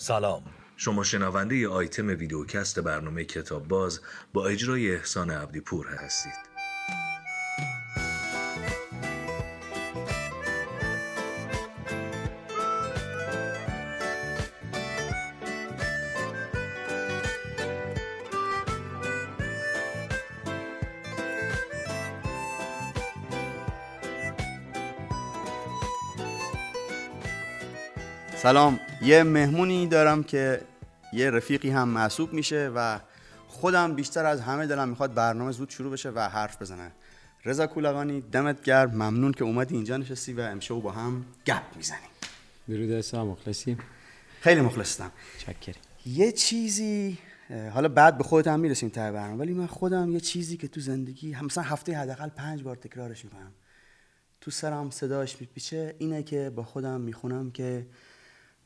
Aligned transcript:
سلام. 0.00 0.42
شما 0.76 1.04
شنونده 1.04 1.56
ی 1.56 1.66
آیتم 1.66 2.06
ویدیوکست 2.06 2.80
برنامه 2.80 3.24
کتاب 3.24 3.68
باز 3.68 4.00
با 4.32 4.46
اجرای 4.46 4.94
احسان 4.94 5.30
عبدی 5.30 5.60
پور 5.60 5.86
هستید. 5.86 6.49
سلام. 28.42 28.80
یه 29.02 29.22
مهمونی 29.22 29.86
دارم 29.86 30.22
که 30.22 30.60
یه 31.12 31.30
رفیقی 31.30 31.70
هم 31.70 31.88
محسوب 31.88 32.32
میشه 32.32 32.72
و 32.74 33.00
خودم 33.48 33.94
بیشتر 33.94 34.26
از 34.26 34.40
همه 34.40 34.66
دلم 34.66 34.88
می‌خواد 34.88 35.14
برنامه 35.14 35.52
زود 35.52 35.70
شروع 35.70 35.92
بشه 35.92 36.10
و 36.10 36.28
حرف 36.28 36.62
بزنه. 36.62 36.92
رضا 37.44 37.66
کولقانی 37.66 38.20
دمت 38.20 38.62
گرم. 38.62 38.90
ممنون 38.90 39.32
که 39.32 39.44
اومدی 39.44 39.74
اینجا 39.74 39.96
نشستی 39.96 40.32
و 40.32 40.40
امشب 40.40 40.74
با 40.74 40.92
هم 40.92 41.24
گپ 41.46 41.62
می‌زنیم. 41.76 42.08
درود 42.68 42.90
اصلا 42.90 43.24
مخلصیم؟ 43.24 43.78
خیلی 44.40 44.60
مخلصم. 44.60 45.12
چکری 45.38 45.74
یه 46.06 46.32
چیزی 46.32 47.18
حالا 47.72 47.88
بعد 47.88 48.18
به 48.18 48.24
خودت 48.24 48.48
هم 48.48 48.60
می‌رسیم 48.60 48.88
ته 48.88 49.12
برنامه 49.12 49.36
ولی 49.36 49.52
من 49.52 49.66
خودم 49.66 50.12
یه 50.12 50.20
چیزی 50.20 50.56
که 50.56 50.68
تو 50.68 50.80
زندگی 50.80 51.32
هم 51.32 51.46
مثلا 51.46 51.64
هفته 51.64 51.96
حداقل 51.96 52.28
پنج 52.28 52.62
بار 52.62 52.76
تکرارش 52.76 53.24
می‌کنم. 53.24 53.52
تو 54.40 54.50
سرم 54.50 54.90
صداش 54.90 55.40
میپیچه 55.40 55.94
اینه 55.98 56.22
که 56.22 56.50
با 56.50 56.62
خودم 56.62 57.00
می‌خونم 57.00 57.50
که 57.50 57.86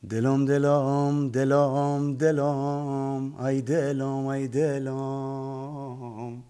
دلم 0.09 0.45
دلم 0.45 1.29
دلم 1.29 2.17
دلم 2.17 3.35
ای 3.45 3.61
دلم 3.61 4.25
ای 4.25 4.47
دلم. 4.47 6.43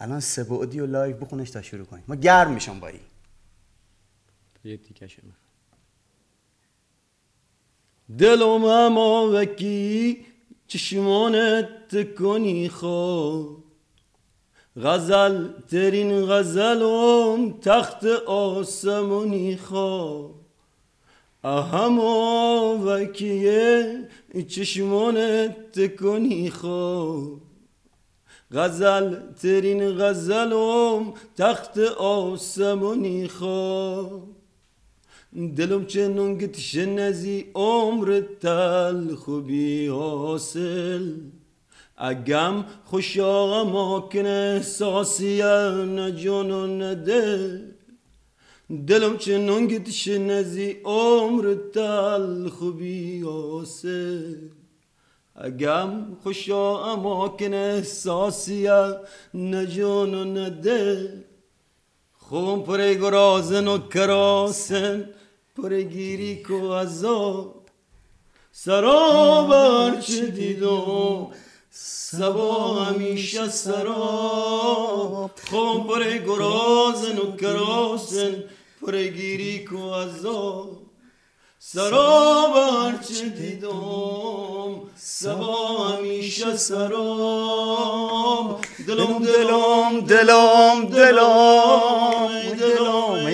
الان 0.00 0.20
سه 0.20 0.44
بعدی 0.44 0.80
و 0.80 0.86
live 0.86 1.16
بخونش 1.16 1.50
تا 1.50 1.62
شروع 1.62 1.84
کنیم. 1.84 2.04
ما 2.08 2.14
گرم 2.14 2.52
میشم 2.52 2.80
با 2.80 2.88
این. 2.88 3.00
یه 4.64 4.76
تیکش 4.76 5.18
دلم 8.18 8.64
اما 8.64 9.30
وکی 9.34 10.26
چشمانت 10.66 12.14
کنی 12.14 12.68
خواب. 12.68 13.64
غزل 14.76 15.48
ترین 15.60 16.26
غزلم 16.26 17.52
تخت 17.60 18.04
آسمونی 18.26 19.56
خواب. 19.56 20.41
اهما 21.44 22.78
وکیه 22.86 24.08
چشمانت 24.48 25.96
کنی 25.96 26.50
خواب 26.50 27.40
غزل 28.52 29.16
ترین 29.42 29.98
غزلم 29.98 31.14
تخت 31.36 31.78
آسمونی 31.98 33.28
خواب 33.28 34.22
دلم 35.56 35.86
چه 35.86 36.08
نونگ 36.08 36.50
نزی 36.76 37.44
عمر 37.54 38.20
تل 38.40 39.14
خوبی 39.14 39.86
حاصل 39.86 41.14
اگم 41.96 42.64
خوش 42.84 43.18
آقا 43.18 43.64
ماکن 43.64 44.26
احساسی 44.26 45.42
نه 45.86 46.12
جان 46.12 46.50
و 46.50 46.66
نه 46.66 46.94
دلم 48.72 49.16
چه 49.16 49.38
نونگت 49.38 50.08
نزی 50.08 50.76
عمر 50.84 51.54
تل 51.74 52.48
خوبی 52.48 53.24
آسه 53.24 54.36
اگم 55.36 55.90
خوشا 56.22 56.84
اماکن 56.92 57.54
احساسی 57.54 58.68
نجان 59.34 60.14
و 60.14 60.24
نده 60.24 61.24
خون 62.12 62.62
پر 62.62 62.94
گرازن 62.94 63.68
و 63.68 63.78
کراسن 63.78 65.08
پر 65.56 65.80
گیری 65.80 66.42
کو 66.42 66.74
عذاب 66.74 67.68
سرابر 68.52 70.00
چه 70.00 70.26
دیدم 70.26 71.26
سبا 71.70 72.74
همیشه 72.74 73.48
سراب 73.48 75.30
خون 75.50 75.84
پر 75.84 76.18
گرازن 76.18 77.18
و 77.18 77.36
کراسن 77.36 78.44
پرگیری 78.86 79.64
کو 79.64 79.94
عذاب 79.94 80.82
سراب 81.58 82.56
هرچه 82.56 83.28
دیدم. 83.28 84.80
سبا 84.96 85.88
همیشه 85.88 86.56
سراب. 86.56 88.60
دلم 88.86 89.18
دلم 89.18 90.00
دلم 90.00 90.84
دلم 90.84 92.54
دلم. 92.54 93.30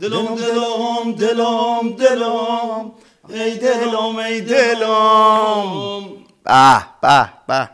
دلم 0.00 1.12
دلم 1.12 1.12
دلم. 1.12 1.96
دلم 1.96 2.92
ای 3.28 3.58
دلم 3.58 4.16
ای 4.16 4.40
دلم. 4.40 6.02
به 6.44 6.84
به 7.02 7.28
به. 7.48 7.70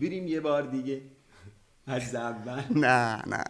بریم 0.00 0.28
یه 0.28 0.40
بار 0.40 0.62
دیگه. 0.62 1.00
از 1.86 2.14
اول. 2.14 2.62
نه 2.70 3.22
نه. 3.26 3.44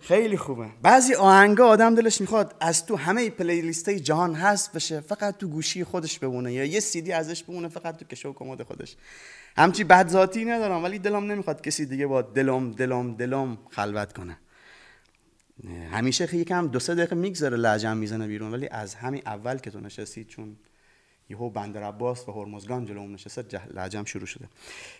خیلی 0.00 0.36
خوبه. 0.36 0.66
بعضی 0.82 1.14
آهنگا 1.14 1.66
آدم 1.66 1.94
دلش 1.94 2.20
می‌خواد 2.20 2.54
از 2.60 2.86
تو 2.86 2.96
همه 2.96 3.30
پلیلیست 3.30 3.90
جهان 3.90 4.34
هست 4.34 4.72
بشه 4.72 5.00
فقط 5.00 5.38
تو 5.38 5.48
گوشی 5.48 5.84
خودش 5.84 6.18
بمونه 6.18 6.52
یا 6.52 6.64
یه 6.64 6.80
سیدی 6.80 7.12
ازش 7.12 7.42
بمونه 7.42 7.68
فقط 7.68 7.96
تو 7.96 8.04
کشو 8.04 8.32
کمد 8.32 8.62
خودش. 8.62 8.96
همچی 9.56 9.84
بد 9.84 10.08
ذاتی 10.08 10.44
ندارم 10.44 10.84
ولی 10.84 10.98
دلم 10.98 11.32
نمی‌خواد 11.32 11.62
کسی 11.62 11.86
دیگه 11.86 12.06
با 12.06 12.22
دلم 12.22 12.70
دلم 12.70 13.14
دلم 13.14 13.58
خلوت 13.70 14.12
کنه. 14.12 14.38
همیشه 15.92 16.36
یکم 16.36 16.68
دو 16.68 16.78
سه 16.78 16.94
دقیقه 16.94 17.16
میگذره 17.16 17.56
لجم 17.56 17.96
می‌زنه 17.96 18.26
بیرون 18.26 18.52
ولی 18.52 18.68
از 18.68 18.94
همین 18.94 19.22
اول 19.26 19.58
که 19.58 19.70
تو 19.70 19.80
نشستی 19.80 20.24
چون 20.24 20.56
یهو 21.28 21.50
بندر 21.50 21.82
عباس 21.82 22.28
و 22.28 22.32
هرمزگان 22.32 22.86
جلو 22.86 23.06
نشسته 23.08 23.72
لجم 23.74 24.04
شروع 24.04 24.26
شده. 24.26 24.48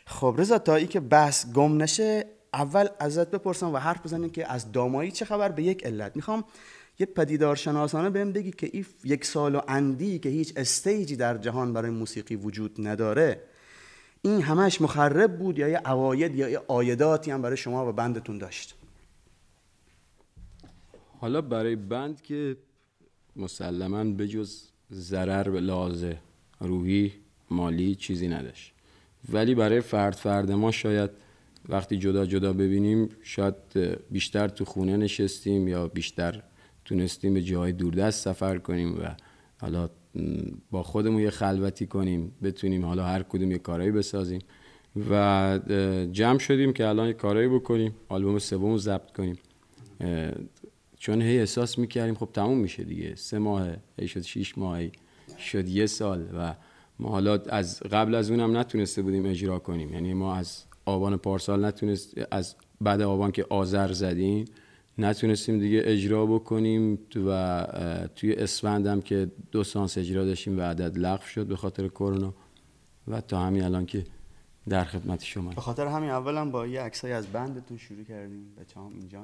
خب 0.07 0.35
رضا 0.39 0.59
تا 0.59 0.75
ای 0.75 0.87
که 0.87 1.01
بحث 1.01 1.47
گم 1.47 1.83
نشه 1.83 2.27
اول 2.55 2.87
ازت 2.99 3.31
بپرسم 3.31 3.73
و 3.75 3.77
حرف 3.77 4.03
بزنیم 4.05 4.31
که 4.31 4.53
از 4.53 4.73
دامایی 4.73 5.11
چه 5.11 5.25
خبر؟ 5.25 5.53
به 5.53 5.63
یک 5.63 5.87
علت. 5.87 6.17
می‌خوام 6.17 6.45
یه 6.99 7.07
پدیدار 7.07 7.57
شناسانه 7.57 8.11
بهم 8.11 8.33
بگی 8.33 8.51
که 8.51 8.71
این 8.73 8.87
یک 9.05 9.25
سال 9.25 9.55
و 9.55 9.61
اندی 9.69 10.19
که 10.19 10.29
هیچ 10.29 10.53
استیجی 10.57 11.17
در 11.17 11.39
جهان 11.39 11.73
برای 11.73 11.91
موسیقی 11.91 12.37
وجود 12.37 12.75
نداره 12.79 13.41
این 14.23 14.43
همش 14.43 14.81
مخرب 14.81 15.39
بود 15.39 15.59
یا 15.59 15.69
یه 15.69 15.79
عواید 15.79 16.35
یا 16.35 16.49
یه 16.49 16.61
آیداتی 16.69 17.31
هم 17.31 17.43
برای 17.43 17.57
شما 17.57 17.89
و 17.89 17.93
بندتون 17.93 18.39
داشت؟ 18.39 18.75
حالا 21.21 21.41
برای 21.41 21.77
بند 21.77 22.23
که 22.23 22.57
مسلما 23.37 24.05
بجز 24.05 24.63
ضرر 24.93 25.51
به 25.51 25.61
لازه 25.61 26.19
روحی 26.61 27.13
مالی 27.51 27.95
چیزی 27.95 28.29
نداشت. 28.29 28.73
ولی 29.33 29.55
برای 29.55 29.81
فرد 29.81 30.15
فرد 30.15 30.53
ما 30.53 30.71
شاید 30.71 31.11
وقتی 31.69 31.97
جدا 31.97 32.27
جدا 32.27 32.53
ببینیم 32.53 33.09
شاید 33.23 33.55
بیشتر 34.11 34.49
تو 34.49 34.65
خونه 34.65 34.97
نشستیم 34.97 35.69
یا 35.69 35.89
بیشتر 35.89 36.43
تونستیم 36.85 37.35
به 37.35 37.43
جای 37.43 37.73
دوردست 37.73 38.25
سفر 38.25 38.59
کنیم 38.59 38.99
و 38.99 39.15
حالا 39.61 39.91
با 40.71 40.83
خودمون 40.83 41.23
یه 41.23 41.31
خلوتی 41.31 41.87
کنیم 41.87 42.33
بتونیم 42.43 42.85
حالا 42.85 43.05
هر 43.05 43.23
کدوم 43.23 43.51
یه 43.51 43.59
کارایی 43.59 43.91
بسازیم 43.91 44.41
و 45.11 45.61
جمع 46.13 46.39
شدیم 46.39 46.73
که 46.73 46.87
الان 46.87 47.07
یه 47.07 47.13
کارایی 47.13 47.49
بکنیم 47.49 47.95
آلبوم 48.09 48.39
سوم 48.39 48.77
ضبط 48.77 49.13
کنیم. 49.13 49.39
چون 50.99 51.23
هی 51.23 51.39
احساس 51.39 51.79
می‌کردیم 51.79 52.15
خب 52.15 52.29
تموم 52.33 52.59
میشه 52.59 52.85
دیگه. 52.85 53.15
سه 53.15 53.39
ماه 53.39 53.69
هی 53.99 54.09
شد 54.09 54.21
شیش 54.21 54.59
ماه 54.59 54.81
شد 55.39 55.69
یه 55.69 55.87
سال 55.87 56.29
و 56.39 56.55
ما 56.99 57.09
حالا 57.09 57.39
از 57.49 57.83
قبل 57.83 58.15
از 58.15 58.31
اونم 58.31 58.57
نتونسته 58.57 59.03
بودیم 59.03 59.27
اجرا 59.27 59.59
کنیم. 59.59 59.93
یعنی 59.95 60.15
ما 60.15 60.35
از 60.35 60.65
آبان 60.91 61.17
پارسال 61.17 61.65
نتونست 61.65 62.15
از 62.31 62.55
بعد 62.81 63.01
آبان 63.01 63.33
که 63.33 63.47
آذر 63.51 63.93
زدیم 63.93 64.45
نتونستیم 64.99 65.59
دیگه 65.59 65.83
اجرا 65.85 66.27
بکنیم 66.27 66.99
و 67.27 67.67
توی 68.17 68.35
اسفند 68.35 68.87
هم 68.87 69.03
که 69.03 69.31
دو 69.53 69.65
سانس 69.65 69.99
اجرا 69.99 70.25
داشتیم 70.25 70.59
و 70.59 70.63
عدد 70.63 70.99
لغو 70.99 71.27
شد 71.27 71.47
به 71.47 71.57
خاطر 71.57 71.89
کرونا. 71.89 72.35
و 73.09 73.21
تا 73.21 73.41
همین 73.41 73.63
الان 73.63 73.87
که 73.87 74.05
در 74.69 74.85
خدمت 74.85 75.25
شما. 75.25 75.51
به 75.51 75.61
خاطر 75.61 75.87
همین 75.87 76.11
اولم 76.11 76.51
با 76.51 76.67
یه 76.67 76.81
عکسای 76.81 77.13
از 77.13 77.27
بندتون 77.27 77.77
شروع 77.77 78.05
کردیم 78.05 78.55
بچه 78.61 78.81
هم 78.81 78.93
اینجا 78.95 79.21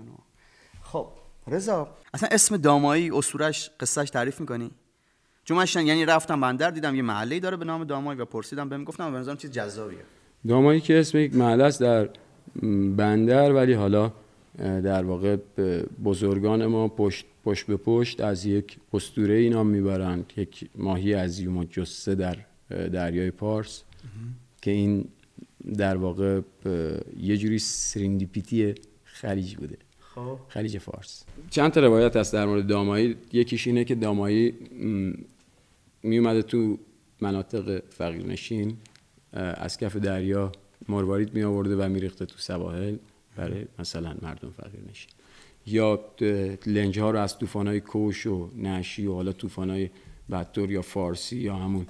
خب 0.83 1.09
رضا. 1.47 1.89
اصلا 2.15 2.29
اسم 2.33 2.57
دامایی 2.57 3.11
اسطورش 3.11 3.71
قصهش 3.81 4.11
تعریف 4.11 4.41
می‌کنی؟ 4.41 4.71
چون 5.45 5.57
من 5.57 5.87
یعنی 5.87 6.05
رفتم 6.05 6.41
بندر 6.41 6.71
دیدم 6.71 6.95
یه 6.95 7.03
محله 7.03 7.41
داره 7.41 7.57
به 7.57 7.65
نام 7.65 7.85
دامایی 7.85 8.21
و 8.21 8.25
پرسیدم 8.25 8.69
بهم 8.69 8.85
گفتم 8.85 9.13
به 9.13 9.19
نظرم 9.19 9.37
چیز 9.37 9.51
جذابیه. 9.51 10.05
دامایی 10.49 10.81
که 10.81 10.99
اسم 10.99 11.19
یک 11.19 11.35
محله 11.35 11.65
است 11.65 11.81
در 11.81 12.09
بندر 12.97 13.53
ولی 13.53 13.73
حالا 13.73 14.13
در 14.59 15.05
واقع 15.05 15.37
بزرگان 16.05 16.67
ما 16.67 16.89
پشت, 16.89 17.27
پشت 17.45 17.67
به 17.67 17.77
پشت 17.77 18.21
از 18.21 18.47
یک 18.47 18.77
پستوره 18.93 19.35
اینا 19.35 19.65
می‌برند. 19.65 20.33
یک 20.37 20.69
ماهی 20.75 21.15
از 21.15 21.41
یوم 21.41 21.65
جسه 21.65 22.15
در 22.15 22.37
دریای 22.69 23.31
پارس. 23.31 23.83
که 24.63 24.71
این 24.71 25.05
در 25.79 25.97
واقع 25.97 26.41
یه 27.21 27.37
جوری 27.37 27.59
سرندیپیتی 27.59 28.75
خلیج 29.05 29.57
بوده. 29.57 29.77
خب. 30.15 30.39
خلیج 30.49 30.79
فارس. 30.79 31.25
چند 31.51 31.71
تا 31.71 31.81
روایت 31.81 32.17
هست 32.17 32.33
در 32.33 32.47
مورد 32.47 32.67
دامایی؟ 32.67 33.17
یکیش 33.33 33.67
اینه 33.67 33.85
که 33.85 33.95
دامایی 33.95 34.55
می 36.03 36.19
اومده 36.19 36.43
تو 36.43 36.79
مناطق 37.21 37.83
فقیرنشین. 37.91 38.77
از 39.37 39.79
کف 39.79 39.97
دریا 39.97 40.53
مروارید 40.89 41.35
می 41.35 41.43
آورده 41.43 41.77
و 41.77 41.89
میریخته 41.89 42.27
تو 42.27 42.39
سواحل. 42.39 42.97
برای 43.37 43.65
مثلا 43.79 44.17
مردم 44.23 44.51
فقیر 44.51 44.81
نشین. 44.91 45.11
یا 45.67 46.01
لنج 46.67 46.99
ها 46.99 47.11
رو 47.11 47.19
از 47.19 47.39
طوفان 47.39 47.67
های 47.67 47.81
کوش 47.81 48.27
و 48.27 48.51
نشی 48.57 49.07
و 49.07 49.15
حالا 49.15 49.33
طوفان 49.33 49.71
های 49.71 49.91
بدتور 50.31 50.71
یا 50.71 50.83
فارسی 50.83 51.37
یا 51.37 51.57
همون 51.57 51.87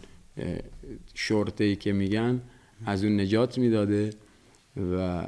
شورته 1.14 1.64
ای 1.64 1.76
که 1.76 1.92
میگن 1.92 2.40
از 2.86 3.04
اون 3.04 3.20
نجات 3.20 3.58
می‌داده 3.58 4.10
و 4.76 5.26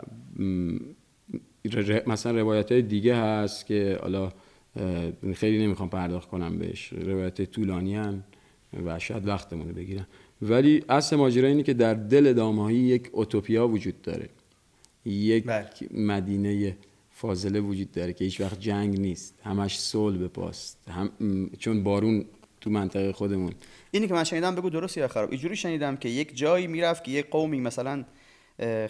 مثلا 2.07 2.41
روایت 2.41 2.73
های 2.73 2.83
دیگه 2.83 3.17
هست 3.17 3.67
که 3.67 3.99
حالا 4.03 4.33
خیلی 5.35 5.67
نمی‌خوام 5.67 5.91
پرداخت 5.91 6.29
کنم 6.29 6.59
بهش. 6.59 6.93
روایت 6.93 7.43
طولانی 7.43 7.95
هم 7.95 8.25
و 8.87 8.99
شاید 8.99 9.29
وقتمونه 9.29 9.73
بگیرم. 9.73 10.07
ولی 10.43 10.85
اصل 10.89 11.17
ماجرا 11.17 11.49
اینه 11.49 11.63
که 11.63 11.75
در 11.75 11.95
دل 11.95 12.33
دامایی 12.33 12.79
یک 12.79 13.09
اوتوپیا 13.13 13.69
وجود 13.69 14.03
داره. 14.03 14.29
یک 15.05 15.45
بله. 15.45 15.69
مدینه 15.91 16.77
فاضله 17.11 17.61
وجود 17.61 17.93
داره 17.93 18.13
که 18.13 18.25
هیچ 18.25 18.41
وقت 18.41 18.61
جنگ 18.61 19.01
نیست. 19.01 19.35
همش 19.45 19.79
صلح 19.79 20.19
به 20.19 20.29
پاست. 20.29 20.79
هم 20.89 21.11
چون 21.59 21.83
بارون 21.83 22.25
تو 22.61 22.71
منطقه 22.71 23.13
خودمون. 23.13 23.53
اینی 23.91 24.09
که 24.09 24.15
من 24.15 24.25
شنیدم 24.25 24.55
بگو 24.55 24.71
درست 24.71 24.97
یا 24.97 25.09
خراب؟ 25.09 25.31
اینجوری 25.31 25.57
شنیدم 25.57 25.97
که 25.97 26.09
یک 26.09 26.37
جایی 26.37 26.67
می‌رفت 26.67 27.05
که 27.05 27.11
یک 27.11 27.31
قومی 27.31 27.61
مثلا 27.61 28.05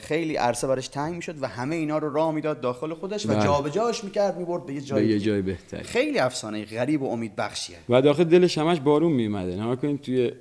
خیلی 0.01 0.37
عرصه 0.37 0.67
برش 0.67 0.89
تنگ 0.89 1.15
می‌شد 1.15 1.43
و 1.43 1.47
همه 1.47 1.77
اینا 1.77 1.99
رو 1.99 2.13
راه 2.13 2.33
می‌داد 2.33 2.61
داخل 2.61 2.95
خودش 2.95 3.27
و 3.27 3.29
بله. 3.29 3.45
جابجاش 3.45 4.05
می‌کرد 4.05 4.39
می‌برد 4.39 4.67
به 4.67 4.75
یه 4.75 4.81
به 4.81 4.87
جایی 4.87 5.09
یه. 5.09 5.19
جای 5.19 5.43
بهتری. 5.43 5.83
خیلی 5.83 6.19
افسانه 6.19 6.65
غریب 6.65 7.03
و 7.03 7.13
امید 7.13 7.37
بخشیه 7.37 7.77
و 7.89 8.03
داخل 8.03 8.25
دلش 8.25 8.59
همش 8.59 8.81
بارون 8.81 9.13
میومده 9.13 9.57
نما 9.57 9.77
کنید 9.77 10.01
توی 10.01 10.33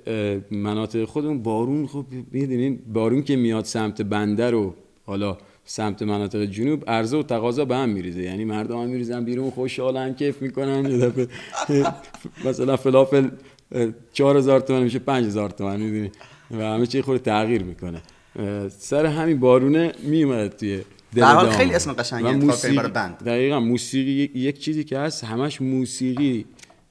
مناطق 0.50 1.04
خودمون 1.04 1.42
بارون 1.42 1.86
خب 1.86 2.04
می‌دونین 2.30 2.78
بارون 2.92 3.22
که 3.22 3.36
میاد 3.36 3.64
سمت 3.64 4.02
بندر 4.02 4.54
و 4.54 4.74
حالا 5.06 5.38
سمت 5.64 6.02
مناطق 6.02 6.44
جنوب 6.44 6.90
عرضه 6.90 7.16
و 7.16 7.22
تقاضا 7.22 7.64
به 7.64 7.76
هم 7.76 7.88
میریزه. 7.88 8.22
یعنی 8.22 8.44
مردم 8.44 8.82
هم 8.82 8.88
میریزن 8.88 9.24
بیرون 9.24 9.50
خوشحالن 9.50 10.14
کیف 10.14 10.42
می‌کنن. 10.42 10.90
یه 10.90 10.98
دفعه 10.98 11.28
مثلا 12.46 12.76
فلافل 12.76 13.28
اه، 13.72 13.88
4000 14.12 14.60
تومن 14.60 14.82
میشه 14.82 14.98
5000 14.98 15.50
تومن 15.50 15.80
می‌دونی؟ 15.80 16.10
و 16.50 16.62
همه 16.62 16.86
چی 16.86 17.02
خود 17.02 17.22
تغییر 17.22 17.62
می‌کنه. 17.62 18.02
سر 18.78 19.06
همین 19.06 19.40
بارونه 19.40 19.92
میومد 20.02 20.48
توی 20.56 20.82
هر 21.16 21.34
حال. 21.34 21.50
خیلی 21.50 21.74
اسم 21.74 21.92
قشنگی 21.92 22.24
کردی 22.24 22.46
موسیقی- 22.46 22.76
برای 22.76 22.90
بند. 22.90 23.16
دقیقا 23.26 23.60
موسیقی 23.60 24.38
یک- 24.40 24.58
چیزی 24.58 24.84
که 24.84 24.98
هست 24.98 25.24
همش 25.24 25.60
موسیقی 25.60 26.44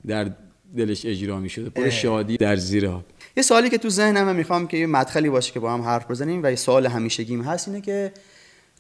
در 0.08 0.32
دلش 0.78 1.06
اجرا 1.06 1.40
می 1.40 1.50
شده 1.50 1.70
پر 1.70 1.90
شادی 1.90 2.38
در 2.38 2.56
زیر 2.56 2.88
آب 2.88 3.04
یه 3.38 3.44
سوالی 3.44 3.70
که 3.70 3.78
تو 3.78 3.90
ذهنمه 3.90 4.34
می‌خوام 4.34 4.68
که 4.68 4.78
یه 4.78 4.86
مدخلی 4.88 5.30
باشه 5.30 5.54
که 5.54 5.60
با 5.60 5.74
هم 5.74 5.82
حرف 5.82 6.12
بزنیم 6.12 6.44
و 6.44 6.50
یه 6.50 6.56
سوال 6.56 6.86
همیشگیم 6.86 7.42
هست 7.42 7.68
اینه 7.68 7.82
که 7.82 8.12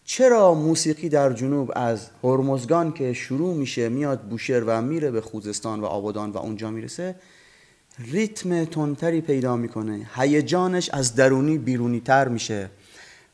چرا 0.06 0.54
موسیقی 0.54 1.10
در 1.10 1.34
جنوب 1.34 1.72
از 1.76 2.10
هرمزگان 2.24 2.94
که 2.94 3.14
شروع 3.14 3.56
میشه 3.56 3.90
میاد 3.90 4.22
بوشهر 4.22 4.64
و 4.68 4.82
میره 4.82 5.12
به 5.12 5.22
خوزستان 5.22 5.80
و 5.80 5.86
آبادان 5.86 6.32
و 6.32 6.38
اونجا 6.38 6.72
می‌رسه 6.72 7.16
ریتم 8.00 8.66
تندتری 8.66 9.22
پیدا 9.22 9.56
می‌کنه. 9.56 10.10
هیجانش 10.16 10.90
از 10.90 11.16
درونی 11.16 11.58
بیرونی 11.58 12.00
تر 12.00 12.28
میشه. 12.28 12.70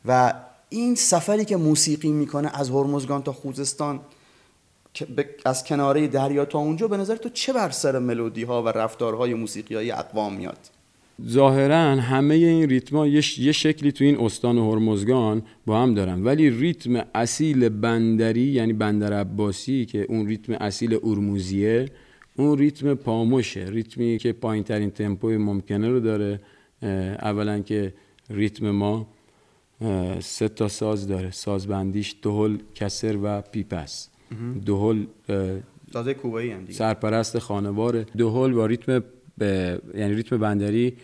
و 0.05 0.33
این 0.69 0.95
سفری 0.95 1.45
که 1.45 1.57
موسیقی 1.57 2.11
می‌کنه 2.11 2.51
از 2.53 2.69
هرمزگان 2.69 3.23
تا 3.23 3.33
خوزستان 3.33 3.99
از 5.45 5.63
کناره 5.63 6.07
دریا 6.07 6.45
تا 6.45 6.59
اونجا 6.59 6.87
به 6.87 6.97
نظر 6.97 7.15
تو 7.15 7.29
چه 7.29 7.53
بر 7.53 7.69
سر 7.69 7.99
ملودی 7.99 8.43
ها 8.43 8.63
و 8.63 8.67
رفتارهای 8.67 9.33
موسیقی 9.33 9.75
های 9.75 9.91
اقوام 9.91 10.33
میاد؟ 10.33 10.57
ظاهرا 11.27 11.95
همه 11.95 12.35
این 12.35 12.69
ریتما 12.69 13.07
یه 13.07 13.51
شکلی 13.51 13.91
تو 13.91 14.03
این 14.03 14.19
استان 14.19 14.57
هرمزگان 14.57 15.43
با 15.65 15.81
هم 15.81 15.93
دارن. 15.93 16.23
ولی 16.23 16.49
ریتم 16.49 17.05
اصیل 17.15 17.69
بندری 17.69 18.41
یعنی 18.41 18.73
بندر 18.73 19.13
عباسی 19.13 19.85
که 19.85 20.05
اون 20.09 20.27
ریتم 20.27 20.53
اصیل 20.53 20.99
ارموزیه 21.03 21.89
اون 22.35 22.57
ریتم 22.57 22.93
پاموشه 22.93 23.65
ریتمی 23.69 24.17
که 24.17 24.33
پایین 24.33 24.63
ترین 24.63 24.91
تمپوی 24.91 25.37
ممکنه 25.37 25.89
رو 25.89 25.99
داره. 25.99 26.39
اولا 27.21 27.59
که 27.59 27.93
ریتم 28.29 28.71
ما 28.71 29.07
سه 30.19 30.47
تا 30.47 30.67
ساز 30.67 31.07
داره. 31.07 31.31
سازبندیش 31.31 32.15
دهل 32.21 32.57
کسر 32.75 33.17
و 33.23 33.41
پیپس 33.41 34.09
دهل 34.65 35.05
داده 35.91 36.13
کوبایی 36.13 36.51
هم 36.51 36.59
دیگه. 36.59 36.73
سرپرست 36.73 37.39
خانوار 37.39 38.03
دهل 38.03 38.53
با 38.53 38.65
ریتم 38.65 39.03
به 39.37 39.81
یعنی 39.95 40.13
ریتم 40.13 40.37
بندری 40.37 40.97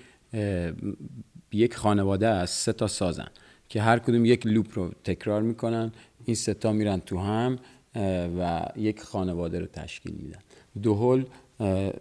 یک 1.51 1.75
خانواده 1.75 2.27
از 2.27 2.49
سه 2.49 2.73
تا 2.73 2.87
سازن 2.87 3.27
که 3.69 3.81
هر 3.81 3.99
کدوم 3.99 4.25
یک 4.25 4.47
لوپ 4.47 4.67
رو 4.73 4.91
تکرار 5.03 5.41
می‌کنن. 5.41 5.91
این 6.25 6.35
سه 6.35 6.53
تا 6.53 6.71
میرن 6.71 6.99
تو 6.99 7.17
هم 7.17 7.59
و 8.39 8.65
یک 8.75 9.01
خانواده 9.01 9.59
رو 9.59 9.65
تشکیل 9.65 10.13
میدن. 10.13 10.39
اه، 11.59 11.93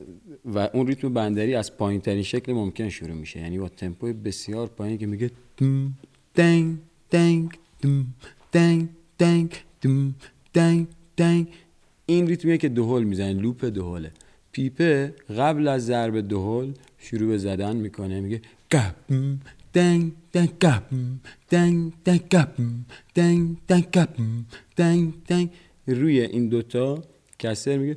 و 0.45 0.59
اون 0.75 0.87
ریتم 0.87 1.15
بندری 1.15 1.55
از 1.55 1.77
پایین 1.77 2.01
ترین 2.01 2.23
شکل 2.23 2.53
ممکن 2.53 2.89
شروع 2.89 3.15
میشه. 3.15 3.41
یعنی 3.41 3.59
با 3.59 3.69
تمپوی 3.69 4.13
بسیار 4.13 4.67
پایین 4.67 4.99
که 4.99 5.07
میگه 5.07 5.31
دوم، 5.57 5.95
دنگ 6.35 6.79
دنگ 7.11 7.59
دوم، 7.83 8.07
دنگ 8.53 8.89
دنگ 9.19 9.55
دوم، 9.81 10.15
دنگ 10.55 10.87
دنگ. 11.17 11.49
این 12.07 12.27
ریتمیه 12.27 12.59
که 12.59 12.69
دهل 12.69 13.03
می‌زنه 13.05 13.33
لوپ 13.33 13.65
دهله 13.65 14.11
پیپه 14.53 15.15
قبل 15.39 15.69
از 15.69 15.87
ضرب 15.87 16.29
دهل 16.29 16.73
شروع 16.99 17.29
به 17.29 17.39
زدن 17.39 17.77
می‌کنه. 17.77 18.21
میگه 18.21 18.41
گپم 18.71 19.39
دنگ 19.73 20.13
دنگ 20.33 20.51
گپم 20.61 21.21
دنگ 21.51 21.93
دنگ 22.05 22.23
گپم 22.31 22.85
دنگ 23.15 23.57
دنگ 23.69 23.91
گپم 23.91 24.45
دنگ 24.77 25.13
دنگ. 25.27 25.51
روی 25.87 26.21
این 26.21 26.49
دوتا 26.49 27.05
کسر 27.39 27.77
میگه 27.77 27.97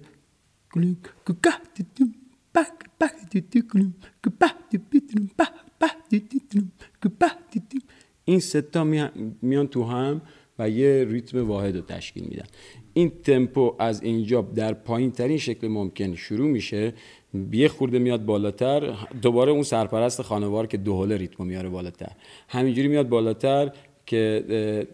این 8.25 8.39
ستا 8.39 8.83
میان 9.41 9.67
تو 9.67 9.83
هم 9.83 10.21
و 10.59 10.69
یه 10.69 11.05
ریتم 11.09 11.47
واحد 11.47 11.75
رو 11.75 11.81
تشکیل 11.81 12.23
میدن. 12.23 12.45
این 12.93 13.11
تمپو 13.23 13.75
از 13.79 14.03
اینجا 14.03 14.41
در 14.41 14.73
پایین 14.73 15.11
ترین 15.11 15.37
شکل 15.37 15.67
ممکن 15.67 16.15
شروع 16.15 16.49
میشه. 16.49 16.93
یه 17.51 17.67
خورده 17.67 17.99
میاد 17.99 18.25
بالاتر. 18.25 18.97
دوباره 19.21 19.51
اون 19.51 19.63
سرپرست 19.63 20.21
خانوار 20.21 20.67
که 20.67 20.77
دوهله 20.77 21.17
ریتمو 21.17 21.45
میاره 21.45 21.69
بالاتر. 21.69 22.11
همینجوری 22.47 22.87
میاد 22.87 23.09
بالاتر. 23.09 23.71
که 24.05 24.87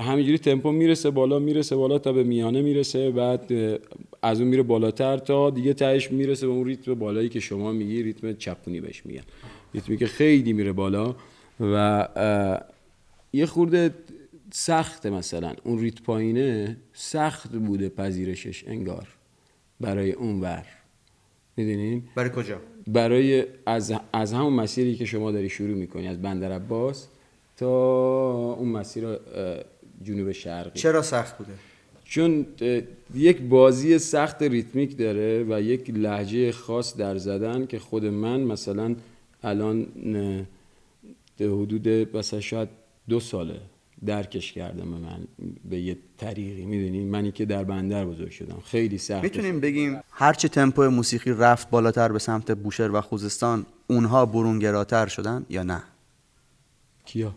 همینجوری 0.00 0.38
تمپو 0.38 0.72
می‌رسه 0.72 1.10
بالا 1.10 1.38
می‌رسه 1.38 1.76
بالا 1.76 1.98
تا 1.98 2.12
به 2.12 2.24
میانه 2.24 2.62
می‌رسه 2.62 3.10
بعد 3.10 3.52
از 4.22 4.40
اون 4.40 4.48
میره 4.48 4.62
بالاتر 4.62 5.18
تا 5.18 5.50
دیگه 5.50 5.74
تهش 5.74 6.10
می‌رسه 6.10 6.46
به 6.46 6.52
اون 6.52 6.66
ریتم 6.66 6.94
بالایی 6.94 7.28
که 7.28 7.40
شما 7.40 7.72
میگی 7.72 8.02
ریتم 8.02 8.32
چپونی 8.32 8.80
بهش 8.80 9.06
میگن. 9.06 9.22
ریتمی 9.74 9.96
که 9.96 10.06
خیلی 10.06 10.52
میره 10.52 10.72
بالا 10.72 11.16
و 11.60 12.08
یه 13.32 13.46
خورده 13.46 13.94
سخته 14.52 15.10
مثلا. 15.10 15.54
اون 15.64 15.78
ریت 15.78 16.02
پایینه 16.02 16.76
سخت 16.92 17.52
بوده 17.52 17.88
پذیرشش 17.88 18.64
انگار 18.66 19.08
برای 19.80 20.12
اون 20.12 20.40
ور. 20.40 20.66
می‌دونین؟ 21.56 22.02
برای 22.14 22.30
کجا؟ 22.30 22.60
برای 22.86 23.44
از, 23.66 23.92
از 24.12 24.32
همون 24.32 24.52
مسیری 24.52 24.94
که 24.94 25.04
شما 25.04 25.32
داری 25.32 25.48
شروع 25.48 25.76
می‌کنی 25.76 26.08
از 26.08 26.22
بندر 26.22 26.52
عباس 26.52 27.08
تا 27.56 28.52
اون 28.52 28.68
مسیر 28.68 29.04
جنوب 30.02 30.32
شرقی. 30.32 30.78
چرا 30.78 31.02
سخت 31.02 31.38
بوده؟ 31.38 31.52
چون 32.04 32.46
یک 33.14 33.42
بازی 33.42 33.98
سخت 33.98 34.42
ریتمیک 34.42 34.98
داره 34.98 35.46
و 35.48 35.60
یک 35.60 35.90
لحجه 35.90 36.52
خاص 36.52 36.96
در 36.96 37.16
زدن 37.16 37.66
که 37.66 37.78
خود 37.78 38.04
من 38.04 38.40
مثلا 38.40 38.96
الان 39.42 39.86
به 41.36 41.44
حدود 41.44 41.88
مثلا 41.88 42.40
شاید 42.40 42.68
دو 43.08 43.20
ساله 43.20 43.60
درکش 44.06 44.52
کردم 44.52 44.88
من 44.88 45.26
به 45.70 45.80
یه 45.80 45.96
طریقی. 46.18 46.64
می‌دونی؟ 46.64 47.04
منی 47.04 47.32
که 47.32 47.44
در 47.44 47.64
بندر 47.64 48.04
بزرگ 48.04 48.30
شدم. 48.30 48.62
خیلی 48.64 48.98
سخت. 48.98 49.22
می‌تونیم 49.22 49.60
بگیم 49.60 50.00
هرچه 50.10 50.48
تمپو 50.48 50.90
موسیقی 50.90 51.30
رفت 51.30 51.70
بالاتر 51.70 52.12
به 52.12 52.18
سمت 52.18 52.50
بوشهر 52.50 52.90
و 52.92 53.00
خوزستان 53.00 53.66
اونها 53.86 54.26
برونگراتر 54.26 55.06
شدن 55.06 55.46
یا 55.48 55.62
نه؟ 55.62 55.82
کیا؟ 57.04 57.34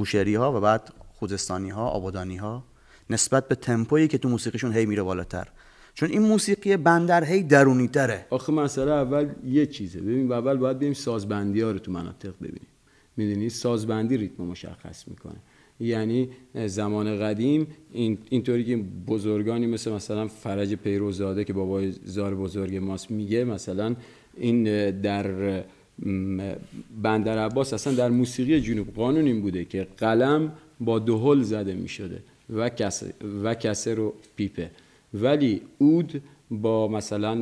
بوشهری 0.00 0.34
ها 0.34 0.56
و 0.56 0.60
بعد 0.60 0.92
خوزستانی 1.18 1.70
ها 1.70 1.88
آبادانی 1.88 2.36
ها 2.36 2.64
نسبت 3.10 3.48
به 3.48 3.54
تمپویی 3.54 4.08
که 4.08 4.18
تو 4.18 4.28
موسیقیشون 4.28 4.72
هی 4.72 4.86
میره 4.86 5.02
بالاتر. 5.02 5.48
چون 5.94 6.10
این 6.10 6.22
موسیقی 6.22 6.76
بندر 6.76 7.24
هی 7.24 7.42
درونی 7.42 7.88
تره. 7.88 8.26
آخه 8.30 8.52
مسئله 8.52 8.90
اول 8.90 9.28
یه 9.44 9.66
چیزه. 9.66 10.00
ببین 10.00 10.32
اول 10.32 10.56
باید 10.56 10.78
بریم 10.78 10.92
سازبندی 10.92 11.60
ها 11.60 11.70
رو 11.70 11.78
تو 11.78 11.92
مناطق 11.92 12.32
ببینیم. 12.40 12.66
می‌دونی؟ 13.16 13.48
سازبندی 13.48 14.16
ریتم 14.16 14.42
مشخص 14.42 15.08
می‌کنه. 15.08 15.36
یعنی 15.80 16.28
زمان 16.66 17.18
قدیم 17.18 17.66
این 17.92 18.18
اینطوری 18.30 18.64
که 18.64 18.76
بزرگانی 19.06 19.66
مثل 19.66 19.92
مثلا 19.92 20.28
فرج 20.28 20.74
پیروزاده 20.74 21.44
که 21.44 21.52
بابای 21.52 21.92
زار 22.04 22.34
بزرگ 22.34 22.76
ماست 22.76 23.10
میگه 23.10 23.44
مثلا 23.44 23.96
این 24.36 24.90
در 24.90 25.62
بندر 27.02 27.38
عباس 27.38 27.72
اصلا 27.72 27.92
در 27.92 28.10
موسیقی 28.10 28.60
جنوب 28.60 28.94
قانون 28.94 29.26
این 29.26 29.42
بوده 29.42 29.64
که 29.64 29.86
قلم 29.96 30.52
با 30.80 30.98
دهل 30.98 31.42
زده 31.42 31.74
می 31.74 31.88
شده 31.88 32.22
و 32.50 32.68
کسر, 32.68 33.06
و 33.42 33.54
کسر 33.54 33.98
و 33.98 34.14
پیپه. 34.36 34.70
ولی 35.14 35.60
اود 35.78 36.22
با 36.50 36.88
مثلا 36.88 37.34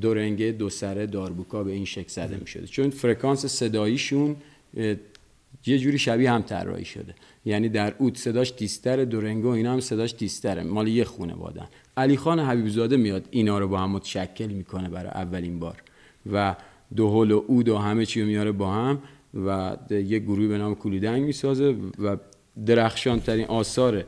دورنگه 0.00 0.52
دو 0.52 0.70
سره 0.70 1.06
داربوکا 1.06 1.64
به 1.64 1.72
این 1.72 1.84
شکل 1.84 2.08
زده 2.08 2.36
می 2.36 2.46
شده. 2.46 2.66
چون 2.66 2.90
فرکانس 2.90 3.46
صداییشون 3.46 4.36
یه 5.66 5.78
جوری 5.78 5.98
شبیه 5.98 6.32
هم 6.32 6.42
طراحی 6.42 6.84
شده. 6.84 7.14
یعنی 7.44 7.68
در 7.68 7.94
اود 7.98 8.16
صداش 8.16 8.50
تیستر 8.50 9.04
دورنگو 9.04 9.48
اینا 9.48 9.72
هم 9.72 9.80
صداش 9.80 10.12
تیستره 10.12 10.62
مال 10.62 10.88
یه 10.88 11.04
خونه 11.04 11.34
بادن. 11.34 11.66
علی 11.96 12.16
خان 12.16 12.40
حبیبزاده 12.40 12.96
میاد 12.96 13.28
اینا 13.30 13.58
رو 13.58 13.68
با 13.68 13.78
هم 13.78 13.90
متشکل 13.90 14.46
می‌کنه 14.46 14.88
برای 14.88 15.10
اولین 15.10 15.58
بار. 15.58 15.82
و 16.32 16.56
دهل 16.96 17.30
و 17.30 17.42
اود 17.46 17.68
و 17.68 17.78
همه 17.78 18.06
چی 18.06 18.20
رو 18.20 18.26
میاره 18.26 18.52
با 18.52 18.72
هم 18.72 19.02
و 19.34 19.76
یه 19.90 20.18
گروهی 20.18 20.48
به 20.48 20.58
نام 20.58 20.74
کلودنگ 20.74 21.22
می‌سازه 21.22 21.74
و 21.98 22.16
درخشان 22.66 23.20
ترین 23.20 23.46
آثار 23.46 24.04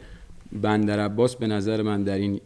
بندر 0.52 1.00
عباس 1.00 1.37
به 1.37 1.47
نظر 1.47 1.83
من 1.83 2.02
در 2.02 2.19
این 2.19 2.40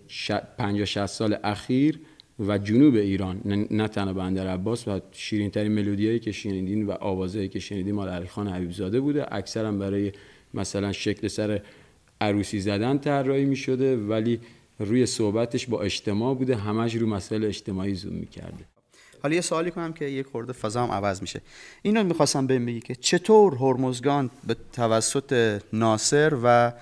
50 0.59 0.85
60 0.85 1.06
سال 1.06 1.37
اخیر 1.44 2.00
و 2.47 2.59
جنوب 2.59 2.94
ایران 2.94 3.40
نه 3.70 3.88
تنها 3.88 4.12
بندر 4.12 4.47
عباس 4.47 4.88
و 4.88 5.00
شیرین 5.12 5.50
ترین 5.50 5.73
ملودیایی 5.73 6.18
که 6.18 6.32
شنیدین 6.32 6.87
و 6.87 6.90
آوازهایی 6.90 7.49
که 7.49 7.59
شنیدین 7.59 7.94
مال 7.94 8.09
علی 8.09 8.26
خان 8.26 8.49
حبیبزاده 8.49 9.00
بوده. 9.00 9.35
اکثرا 9.35 9.73
برای 9.73 10.12
مثلا 10.54 10.92
شکل 10.92 11.28
سر 11.28 11.62
عروسی 12.20 12.61
زدن 12.61 12.99
طراحی 12.99 13.44
می 13.44 13.56
شده 13.56 13.97
ولی 13.97 14.40
روی 14.78 15.06
صحبتش 15.06 15.66
با 15.66 15.82
اجتماع 15.82 16.35
بوده. 16.35 16.56
همش 16.56 16.94
رو 16.94 17.06
مسائل 17.06 17.44
اجتماعی 17.44 17.94
زوم 17.94 18.14
می‌کرده. 18.14 18.64
حالا 19.22 19.34
یه 19.34 19.40
سوالی 19.40 19.70
کنم 19.70 19.92
که 19.92 20.04
یک 20.04 20.26
خورده 20.26 20.52
فضا 20.52 20.82
هم 20.82 20.90
عوض 20.90 21.20
میشه. 21.20 21.40
اینو 21.82 22.04
می‌خواستم 22.04 22.46
بهم 22.46 22.66
بگی 22.66 22.80
که 22.80 22.94
چطور 22.94 23.54
هرمزگان 23.54 24.30
به 24.46 24.56
توسط 24.72 25.60
ناصر 25.72 26.36
و 26.44 26.72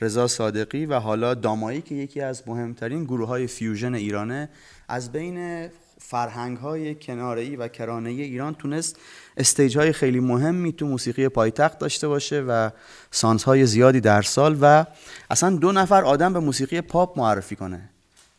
رضا 0.00 0.26
صادقی 0.26 0.86
و 0.86 0.94
حالا 0.94 1.34
دامایی 1.34 1.82
که 1.82 1.94
یکی 1.94 2.20
از 2.20 2.42
مهمترین 2.46 3.04
گروه 3.04 3.28
های 3.28 3.46
فیوژن 3.46 3.94
ایرانه 3.94 4.48
از 4.88 5.12
بین 5.12 5.68
فرهنگ 5.98 6.58
های 6.58 6.94
کناری 6.94 7.56
و 7.56 7.68
کرانه 7.68 8.10
ایران 8.10 8.54
تونست 8.54 8.96
استیج 9.36 9.78
های 9.78 9.92
خیلی 9.92 10.20
مهمی 10.20 10.72
تو 10.72 10.86
موسیقی 10.86 11.28
پایتخت 11.28 11.78
داشته 11.78 12.08
باشه 12.08 12.40
و 12.40 12.70
سانس 13.10 13.44
های 13.44 13.66
زیادی 13.66 14.00
در 14.00 14.22
سال 14.22 14.58
و 14.60 14.84
اصلا 15.30 15.56
دو 15.56 15.72
نفر 15.72 16.04
آدم 16.04 16.32
به 16.32 16.40
موسیقی 16.40 16.80
پاپ 16.80 17.18
معرفی 17.18 17.56
کنه 17.56 17.88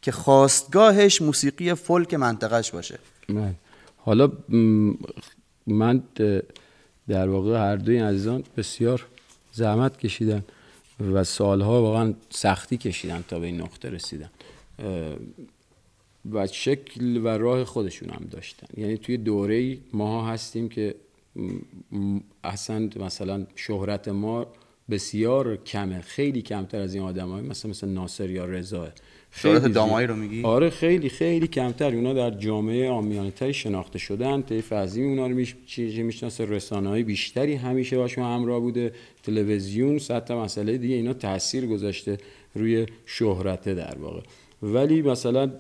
که 0.02 0.12
خواستگاهش 0.12 1.22
موسیقی 1.22 1.74
فولک 1.74 2.14
منطقهش 2.14 2.72
باشه. 2.72 3.00
من. 3.30 3.56
حالا 3.98 4.32
من 5.68 6.04
در 7.08 7.30
واقع 7.30 7.58
هر 7.58 7.76
دوی 7.76 7.98
عزیزان 7.98 8.44
بسیار 8.58 9.06
زحمت 9.52 9.98
کشیدن 9.98 10.44
و 11.00 11.24
سالها 11.24 11.82
واقعا 11.82 12.14
سختی 12.30 12.78
کشیدن 12.78 13.24
تا 13.28 13.40
به 13.40 13.46
این 13.46 13.62
نقطه 13.62 13.90
رسیدن. 13.90 14.30
و 16.32 16.48
شکل 16.48 17.18
و 17.18 17.28
راه 17.28 17.64
خودشون 17.64 18.10
هم 18.10 18.28
داشتن. 18.32 18.68
یعنی 18.78 18.98
توی 18.98 19.18
دوره 19.18 19.78
ما 19.94 20.28
هستیم 20.28 20.70
که 20.70 20.96
اصلا 22.44 22.90
مثلا 22.96 23.48
شهرت 23.56 24.08
ما 24.08 24.48
بسیار 24.90 25.56
کمه. 25.56 26.02
خیلی 26.02 26.42
کمتر 26.42 26.80
از 26.80 26.94
این 26.94 27.04
آدم 27.04 27.30
های 27.30 27.42
مثلا 27.42 27.72
مثل 27.72 27.88
ناصر 27.88 28.30
یا 28.30 28.46
رضا. 28.46 28.88
خیلی 29.38 29.70
دامایی 29.70 30.08
رو 30.08 30.16
میگی؟ 30.16 30.44
آره 30.44 30.70
خیلی 30.70 31.10
خیلی 31.10 31.48
کمتر. 31.48 31.96
اونا 31.96 32.14
در 32.14 32.32
جامعه 32.32 32.90
آمیانه 32.90 33.52
شناخته 33.52 34.00
شدن. 34.00 34.42
طیف 34.42 34.74
عظیم 34.74 35.10
اونا 35.10 35.28
رو 35.28 35.36
میش... 35.36 35.56
چیزی 35.68 36.04
می‌شناسه. 36.04 36.46
رسانه 36.46 36.90
های 36.90 37.04
بیشتری 37.04 37.56
همیشه 37.56 37.98
باشون 37.98 38.24
همراه 38.24 38.60
بوده. 38.60 38.92
تلویزیون 39.24 40.00
صد 40.00 40.32
مسئله 40.32 40.78
دیگه 40.78 40.96
اینا 40.96 41.14
تاثیر 41.14 41.66
گذاشته 41.66 42.18
روی 42.56 42.86
شهرته 43.06 43.74
در 43.74 43.98
واقع. 44.00 44.22
ولی 44.62 45.02
مثلا 45.02 45.52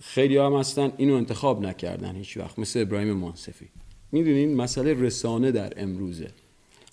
خیلی 0.00 0.36
هم 0.36 0.52
هستن 0.52 0.92
اینو 0.96 1.14
انتخاب 1.14 1.62
نکردن 1.62 2.16
هیچ 2.16 2.36
وقت. 2.36 2.58
مثل 2.58 2.80
ابراهیم 2.80 3.12
منصفی. 3.12 3.68
می‌دونین 4.12 4.54
مسئله 4.54 4.94
رسانه 4.94 5.52
در 5.52 5.72
امروزه. 5.76 6.28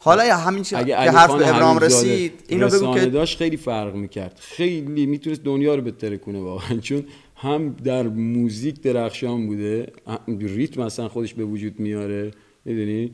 حالا 0.05 0.25
یا 0.25 0.37
همین 0.37 0.63
چیز 0.63 0.77
که 0.77 0.95
حرف 0.95 1.35
به 1.35 1.49
ابرام 1.49 1.77
رسید 1.77 2.31
اینو 2.47 2.69
بگو 2.69 2.93
که 2.93 3.05
داشت 3.05 3.37
خیلی 3.37 3.57
فرق 3.57 3.95
می‌کرد. 3.95 4.39
خیلی 4.41 5.05
می‌تونست 5.05 5.43
دنیا 5.43 5.75
رو 5.75 5.81
بهتر 5.81 6.15
کنه 6.15 6.39
واقعا 6.39 6.77
چون 6.77 7.03
هم 7.35 7.75
در 7.83 8.07
موزیک 8.07 8.81
درخشان 8.81 9.47
بوده 9.47 9.87
ریتم 10.27 10.81
اصلا 10.81 11.09
خودش 11.09 11.33
به 11.33 11.45
وجود 11.45 11.79
میاره 11.79 12.31
می‌دونی؟ 12.65 13.11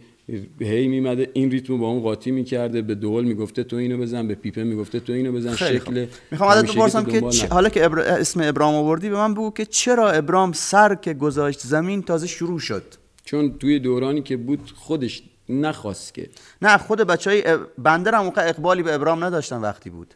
هی 0.59 0.87
میمده 0.87 1.29
این 1.33 1.51
ریتم 1.51 1.77
با 1.77 1.87
اون 1.87 2.01
قاطی 2.01 2.31
می‌کرده 2.31 2.81
به 2.81 2.95
دول 2.95 3.23
می‌گفته 3.23 3.63
تو 3.63 3.75
اینو 3.75 3.97
بزن 3.97 4.27
به 4.27 4.35
پیپه 4.35 4.63
می‌گفته 4.63 4.99
تو 4.99 5.13
اینو 5.13 5.31
بزن 5.31 5.55
شکل 5.55 6.07
می‌خوام 6.31 6.49
ازت 6.49 6.71
بپرسم 6.71 7.03
که 7.03 7.47
حالا 7.47 7.69
که 7.69 7.85
اسم 7.85 8.41
ابرام 8.43 8.75
آوردی 8.75 9.09
به 9.09 9.15
من 9.15 9.33
بگو 9.33 9.51
که 9.51 9.65
چرا 9.65 10.11
ابرام 10.11 10.51
سر 10.51 10.95
که 10.95 11.13
گذاشت 11.13 11.59
زمین 11.59 12.01
تازه 12.01 12.27
شروع 12.27 12.59
شد؟ 12.59 12.83
چون 13.25 13.57
توی 13.59 13.79
دورانی 13.79 14.21
که 14.21 14.37
بود 14.37 14.71
خودش 14.75 15.23
نخواست 15.51 16.13
که. 16.13 16.29
نه 16.61 16.77
خود 16.77 16.99
بچه 16.99 17.29
های 17.29 17.43
بندر 17.77 18.15
هم 18.15 18.31
اقبالی 18.37 18.83
به 18.83 18.93
ابرام 18.93 19.23
نداشتن 19.23 19.57
وقتی 19.57 19.89
بود. 19.89 20.13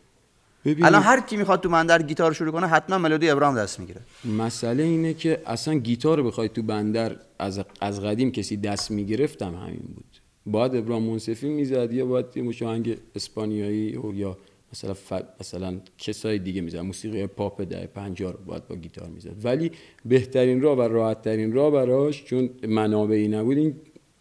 الان 0.66 1.02
هر 1.02 1.20
کی 1.20 1.38
می‌خواد 1.38 1.62
تو 1.62 1.70
بندر 1.70 2.02
گیتار 2.02 2.34
شروع 2.34 2.52
کنه 2.52 2.68
حتما 2.68 2.98
ملودی 2.98 3.30
ابرام 3.30 3.56
دست 3.56 3.80
می‌گیره. 3.80 4.02
مسئله 4.38 4.84
اینه 4.84 5.14
که 5.14 5.42
اصلا 5.46 5.74
گیتار 5.74 6.18
رو 6.18 6.24
بخوای 6.24 6.50
تو 6.50 6.64
بندر 6.64 7.16
از 7.40 7.62
از 7.82 8.02
قدیم 8.02 8.32
کسی 8.32 8.58
دست 8.58 8.92
می‌گرفتم 8.92 9.56
همین 9.56 9.94
بود. 9.96 10.06
باید 10.46 10.76
ابرام 10.76 11.04
منصفی 11.04 11.50
می‌زد 11.50 11.94
یا 11.94 12.06
باید 12.06 12.26
یه 12.36 12.44
مشاهنگ 12.44 12.98
اسپانیایی 13.16 14.00
یا 14.14 14.38
مثلا 14.74 14.94
ف... 14.94 15.14
مثلا 15.42 15.78
کسای 15.98 16.40
دیگه 16.40 16.62
می‌زد 16.62 16.78
موسیقی 16.78 17.28
پاپ 17.28 17.62
ده 17.62 17.88
50 17.88 18.32
رو 18.32 18.40
باید 18.46 18.68
با 18.68 18.76
گیتار 18.76 19.08
می‌زد. 19.08 19.46
ولی 19.46 19.72
بهترین 20.06 20.62
راه 20.62 20.78
و 20.78 20.82
راحت 20.82 21.22
ترین 21.22 21.54
راه 21.54 21.72
براش 21.72 22.24
چون 22.24 22.50
منابعی 22.68 23.28
نبود 23.28 23.58
این 23.58 23.76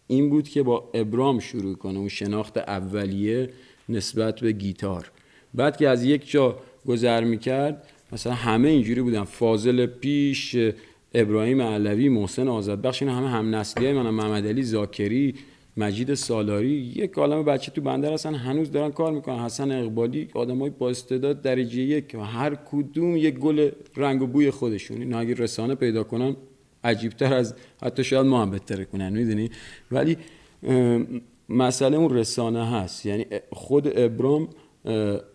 این 0.07 0.29
بود 0.29 0.49
که 0.49 0.63
با 0.63 0.89
ابرام 0.93 1.39
شروع 1.39 1.75
کنه 1.75 1.99
اون 1.99 2.07
شناخت 2.07 2.57
اولیه 2.57 3.49
نسبت 3.89 4.39
به 4.39 4.51
گیتار. 4.51 5.11
بعد 5.53 5.77
که 5.77 5.89
از 5.89 6.03
یک 6.03 6.31
جا 6.31 6.59
گذر 6.87 7.23
می‌کرد 7.23 7.87
مثلا 8.11 8.33
همه 8.33 8.69
اینجوری 8.69 9.01
بودن. 9.01 9.23
فاضل 9.23 9.85
پیش 9.85 10.55
ابراهیم 11.13 11.61
علوی 11.61 12.09
محسن 12.09 12.47
آزادبخش 12.47 13.01
این 13.01 13.11
همه 13.11 13.29
هم 13.29 13.55
نسلی 13.55 13.93
من 13.93 14.09
محمد 14.09 14.47
علی 14.47 14.63
زاکری 14.63 15.35
مجید 15.77 16.13
سالاری. 16.13 16.93
یک 16.95 17.13
عالم 17.13 17.43
بچه 17.43 17.71
تو 17.71 17.81
بندر 17.81 18.13
هستن 18.13 18.35
هنوز 18.35 18.71
دارن 18.71 18.91
کار 18.91 19.11
می‌کنن. 19.11 19.39
حسن 19.39 19.71
اقبالی 19.71 20.27
آدمای 20.33 20.69
با 20.69 20.89
استعداد 20.89 21.41
درجه 21.41 21.81
یک. 21.81 22.15
هر 22.15 22.55
کدوم 22.55 23.17
یک 23.17 23.35
گل 23.35 23.69
رنگ 23.95 24.21
و 24.21 24.27
بوی 24.27 24.51
خودشون. 24.51 25.13
اگه 25.13 25.33
رسانه 25.33 25.75
پیدا 25.75 26.03
کنن 26.03 26.35
عجیبتر 26.85 27.33
از 27.33 27.55
حتی 27.83 28.03
شاید 28.03 28.25
ما 28.25 28.41
هم 28.41 28.51
بهتر 28.51 28.83
کنن 28.83 29.13
می‌دونی؟ 29.13 29.49
ولی 29.91 30.17
مسئله 31.49 31.97
اون 31.97 32.17
رسانه 32.17 32.71
هست. 32.71 33.05
یعنی 33.05 33.25
خود 33.51 33.97
ابرام 33.99 34.49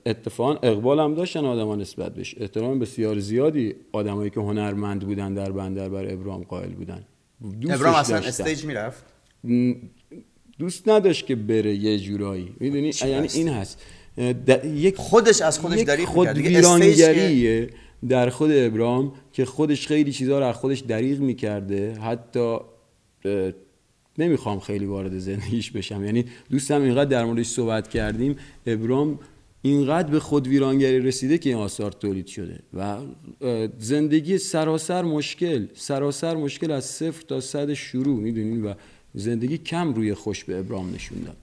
اتفاقا 0.07 0.55
اقبال 0.55 1.01
هم 1.01 1.15
داشتن 1.15 1.45
آدما 1.45 1.77
نسبت 1.77 2.15
بهش. 2.15 2.35
احترام 2.41 2.79
بسیار 2.79 3.19
زیادی 3.19 3.75
آدمایی 3.93 4.31
که 4.31 4.41
هنرمند 4.41 5.07
بودن 5.07 5.35
در 5.35 5.53
بندر 5.53 5.89
بر 5.89 6.13
ابرام 6.13 6.43
قائل 6.43 6.71
بودن. 6.71 7.05
ابرام 7.71 7.95
اصلا 7.95 8.17
استیج 8.17 8.65
می‌رفت؟ 8.65 9.05
دوست 10.59 10.89
نداشت 10.89 11.27
که 11.27 11.37
بره 11.37 11.75
یه 11.75 11.99
جورایی. 11.99 12.53
می‌دونی؟ 12.61 12.91
یعنی 13.01 13.29
این 13.35 13.49
هست. 13.49 13.83
یک 14.65 14.97
خودش 14.97 15.41
از 15.41 15.59
خودش 15.59 15.81
دریغ 15.81 16.09
خود 16.09 16.29
ویرانگریه 16.29 17.69
در 18.09 18.31
خود 18.31 18.51
ابرام 18.53 19.13
که 19.33 19.45
خودش 19.45 19.87
خیلی 19.87 20.13
چیزها 20.13 20.39
رو 20.39 20.45
از 20.47 20.55
خودش 20.55 20.81
دریغ 20.81 21.19
می‌کرده. 21.21 21.95
حتی 21.95 22.57
نمی‌خوام 24.19 24.61
خیلی 24.61 24.85
وارد 24.85 25.19
زندگیش 25.19 25.71
بشم. 25.71 26.05
یعنی 26.05 26.25
دوستم 26.51 26.83
اینقدر 26.83 27.11
در 27.11 27.25
موردش 27.25 27.47
صحبت 27.47 27.89
کردیم 27.89 28.37
ابرام 28.67 29.19
اینقدر 29.63 30.11
به 30.11 30.21
خود 30.21 30.47
ویرانگری 30.47 31.01
رسیده 31.01 31.39
که 31.39 31.51
این 31.51 31.59
آثار 31.59 31.93
تولید 31.93 32.27
شده. 32.27 32.59
و 32.75 32.97
زندگی 33.79 34.39
سراسر 34.39 35.03
مشکل 35.03 35.67
سراسر 35.75 36.37
مشکل 36.37 36.71
از 36.71 36.85
صفر 36.85 37.23
تا 37.29 37.41
صد 37.41 37.73
شروع 37.73 38.21
می‌دونین؟ 38.21 38.65
و 38.65 38.75
زندگی 39.15 39.59
کم 39.59 39.95
روی 39.95 40.15
خوش 40.15 40.45
به 40.45 40.59
ابرام 40.59 40.95
نشون 40.95 41.19
داد. 41.21 41.37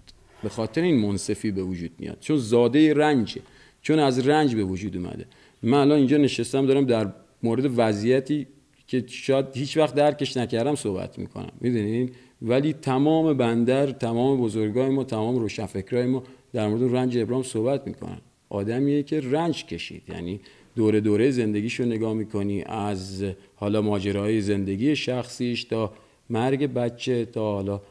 به 0.44 0.50
خاطر 0.50 0.82
این 0.82 0.96
منصفی 0.96 1.52
به 1.52 1.64
وجود 1.64 1.92
میاد. 2.00 2.18
چون 2.20 2.38
زاده 2.38 2.94
رنجه. 2.94 3.42
چون 3.82 4.00
از 4.00 4.28
رنج 4.28 4.56
به 4.56 4.64
وجود 4.64 4.98
اومده. 4.98 5.26
من 5.64 5.78
الان 5.78 5.98
اینجا 5.98 6.18
نشستم 6.18 6.66
دارم 6.66 6.86
در 6.86 7.14
مورد 7.44 7.80
وضعیتی 7.80 8.48
که 8.88 9.04
شاید 9.08 9.46
هیچ 9.54 9.78
وقت 9.78 9.96
درکش 9.96 10.38
نکردم 10.38 10.76
صحبت 10.76 11.20
می‌کنم. 11.20 11.52
می‌دونین 11.62 12.12
ولی 12.42 12.74
تمام 12.74 13.38
بندر 13.38 13.92
تمام 13.92 14.42
بزرگای 14.42 14.90
ما 14.90 15.04
تمام 15.04 15.40
روشنفکرای 15.40 16.06
ما 16.06 16.24
در 16.54 16.68
مورد 16.68 16.96
رنج 16.96 17.18
ابراهیم 17.18 17.44
صحبت 17.44 17.88
می‌کنن. 17.88 18.18
آدمیه 18.50 19.04
که 19.04 19.22
رنج 19.22 19.66
کشید. 19.66 20.02
یعنی 20.10 20.40
دوره 20.76 21.00
دوره 21.00 21.32
زندگیشو 21.32 21.86
نگاه 21.86 22.14
می‌کنی 22.14 22.64
از 22.64 23.26
حالا 23.56 23.82
ماجراهای 23.82 24.42
زندگی 24.42 24.96
شخصیش 24.96 25.64
تا 25.64 25.94
مرگ 26.30 26.74
بچه 26.74 27.26
تا 27.26 27.54
حالا 27.54 27.82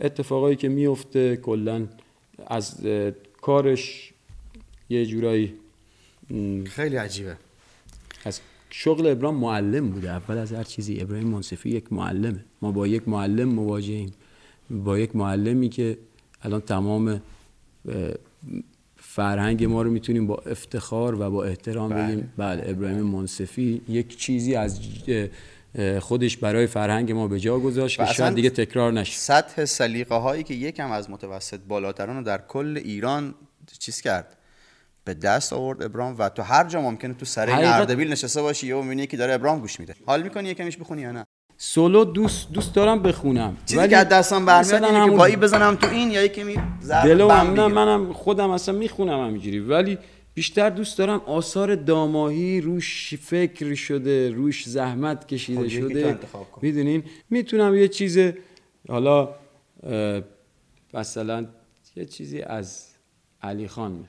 اتفاقایی 0.00 0.56
که 0.56 0.68
میفته 0.68 1.36
کلا 1.36 1.86
از 2.46 2.86
کارش 3.40 4.12
یه 4.90 5.06
جورایی 5.06 5.54
خیلی 6.64 6.96
عجیبه. 6.96 7.36
از 8.24 8.40
شغل 8.70 9.06
ابراهیم 9.06 9.40
معلم 9.40 9.90
بوده. 9.90 10.10
اول 10.10 10.38
از 10.38 10.52
هر 10.52 10.62
چیزی 10.62 11.00
ابراهیم 11.00 11.28
منصفی 11.28 11.70
یک 11.70 11.92
معلمه. 11.92 12.44
ما 12.62 12.72
با 12.72 12.86
یک 12.86 13.08
معلم 13.08 13.48
مواجهیم. 13.48 14.12
با 14.70 14.98
یک 14.98 15.16
معلمی 15.16 15.68
که 15.68 15.98
الان 16.42 16.60
تمام 16.60 17.22
فرهنگ 18.96 19.64
ما 19.64 19.82
رو 19.82 19.90
می‌تونیم 19.90 20.26
با 20.26 20.36
افتخار 20.36 21.20
و 21.20 21.30
با 21.30 21.44
احترام 21.44 21.90
بله. 21.90 22.06
بگیم. 22.06 22.32
بله 22.36 22.62
ابراهیم 22.66 23.00
منصفی 23.00 23.82
یک 23.88 24.16
چیزی 24.18 24.54
از 24.54 24.80
خودش 26.00 26.36
برای 26.36 26.66
فرهنگ 26.66 27.12
ما 27.12 27.28
به 27.28 27.40
جا 27.40 27.58
گذاشت 27.58 27.96
که 27.96 28.04
شاید 28.04 28.34
دیگه 28.34 28.50
تکرار 28.50 28.92
نشه. 28.92 29.18
سطح 29.18 29.64
سلیقه 29.64 30.14
هایی 30.14 30.42
که 30.42 30.54
یکم 30.54 30.90
از 30.90 31.10
متوسط 31.10 31.60
بالاتران 31.68 32.16
رو 32.16 32.22
در 32.22 32.38
کل 32.48 32.80
ایران 32.84 33.34
چیز 33.78 34.00
کرد. 34.00 34.36
به 35.10 35.14
دست 35.14 35.52
آورد 35.52 35.82
ابرام 35.82 36.16
و 36.18 36.28
تو 36.28 36.42
هر 36.42 36.64
جا 36.68 36.80
ممکنه 36.80 37.14
تو 37.14 37.24
سر 37.24 37.46
این 37.46 37.56
حقیقت- 37.56 37.74
اردبیل 37.74 38.12
نشسته 38.12 38.42
باشی 38.42 38.66
یهو 38.66 38.82
می‌بینی 38.82 39.06
که 39.06 39.16
داره 39.16 39.34
ابرام 39.34 39.60
گوش 39.60 39.80
میده. 39.80 39.94
حال 40.06 40.22
می‌کنی 40.22 40.48
یکمیش 40.48 40.76
بخونی 40.76 41.02
یا 41.02 41.12
نه؟ 41.12 41.24
سولو 41.58 42.04
دوست 42.04 42.52
دوست 42.52 42.74
دارم 42.74 43.02
بخونم. 43.02 43.56
چیزی 43.66 43.88
که 43.88 43.96
از 43.96 44.08
دستم 44.08 44.46
برمیاد 44.46 44.84
اینه 44.84 45.10
که 45.10 45.16
بایی 45.16 45.36
بزنم 45.36 45.74
تو 45.74 45.90
این 45.90 46.10
یا 46.10 46.24
یکی 46.24 46.42
می 46.42 46.56
دلو 47.04 47.28
هم 47.30 47.54
نه. 47.54 47.66
منم 47.66 48.12
خودم 48.12 48.50
اصلا 48.50 48.74
می‌خونم 48.74 49.26
همینجوری. 49.26 49.58
ولی 49.58 49.98
بیشتر 50.34 50.70
دوست 50.70 50.98
دارم 50.98 51.20
آثار 51.26 51.74
داماهی 51.74 52.60
روش 52.60 53.14
فکر 53.14 53.74
شده 53.74 54.30
روش 54.30 54.68
زحمت 54.68 55.28
کشیده 55.28 55.60
خب، 55.62 55.68
شده. 55.68 56.18
می‌دونین؟ 56.62 57.04
می‌تونم 57.30 57.74
یه 57.74 57.88
چیز 57.88 58.18
حالا 58.88 59.34
مثلا 60.94 61.46
یه 61.96 62.04
چیزی 62.04 62.42
از 62.42 62.86
علی 63.42 63.68
خان 63.68 64.08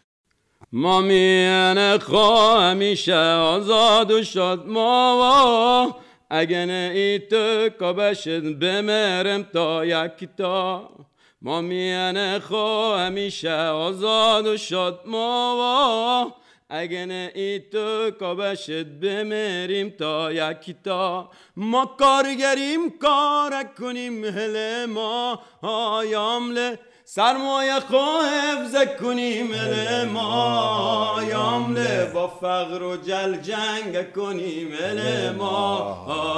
ما 0.74 1.02
میانه 1.02 2.00
خواه 2.00 2.64
همیشه 2.64 3.16
آزاد 3.36 4.12
و 4.12 4.24
شاد. 4.24 4.68
ما 4.68 5.96
اگه 6.30 6.66
نه 6.66 6.92
ای 6.94 7.20
تو 7.20 7.70
کبشت 7.70 8.28
بمرم 8.40 9.44
تا 9.44 9.86
یکی 9.86 10.30
تا. 10.38 10.90
ما 11.42 11.62
میانه 11.62 12.40
خواه 12.40 13.02
همیشه 13.02 13.54
آزاد 13.56 14.48
و 14.48 14.58
شاد. 14.58 15.02
ما 15.06 16.36
اگه 16.74 17.06
نه 17.06 17.32
ای 17.36 17.60
تو 17.60 18.12
کبشت 18.12 18.84
بمریم 18.84 19.90
تا 19.90 20.32
یکی 20.32 20.76
تا 20.84 21.30
ما 21.56 21.86
کارگریم 21.86 22.90
کار 23.00 23.64
کنیم 23.80 24.26
هل 24.26 24.86
ما. 24.86 25.40
آیامله 25.62 26.80
سرمایه 27.06 27.80
خواه 27.80 28.26
حفظ 28.26 28.76
کنیم 29.02 29.52
ال 29.54 30.06
ما. 30.06 31.22
یامله 31.30 32.12
با 32.14 32.28
فقر 32.28 32.84
و 32.84 32.98
جل 32.98 33.36
جنگ 33.36 34.14
کنیم 34.14 34.68
ال 34.84 35.30
ما. 35.36 35.78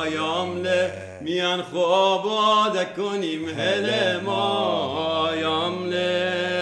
آیامله 0.02 0.92
میان 1.22 1.62
خواب 1.62 2.96
کنیم 2.96 3.46
ال 3.58 4.20
ما. 4.20 4.42
آیامله 5.28 6.52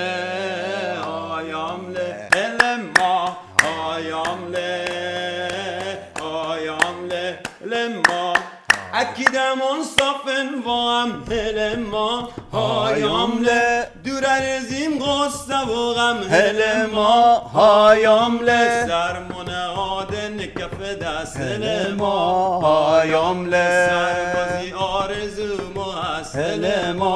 اکیدمون 9.21 9.83
صافن 9.99 10.61
با 10.65 10.91
هم 10.91 11.23
هل 11.31 11.79
ما. 11.79 12.29
هایامله 12.53 13.87
دور 14.05 14.23
رزیم 14.41 14.99
قصه 14.99 15.57
و 15.57 15.93
غم 15.93 16.23
هل 16.31 16.85
ما. 16.85 17.33
هایامله 17.33 18.87
سرمونه 18.87 19.65
آدن 19.77 20.37
کف 20.37 20.81
دست 20.81 21.37
هل 21.37 21.93
ما. 21.93 22.59
هایامله 22.59 23.89
سربازی 23.89 24.73
آرزو 24.73 25.71
ما 25.75 25.93
هست 25.93 26.35
هل 26.35 26.91
ما. 26.93 27.11